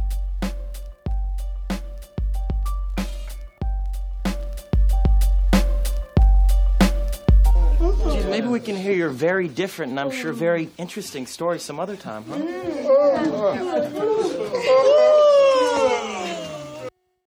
Maybe 8.28 8.48
we 8.48 8.58
can 8.58 8.74
hear 8.74 8.94
your 8.94 9.10
very 9.10 9.46
different 9.46 9.90
and 9.90 10.00
I'm 10.00 10.10
sure 10.10 10.32
very 10.32 10.70
interesting 10.76 11.24
story 11.24 11.60
some 11.60 11.78
other 11.78 11.94
time, 11.94 12.24
huh? 12.28 12.40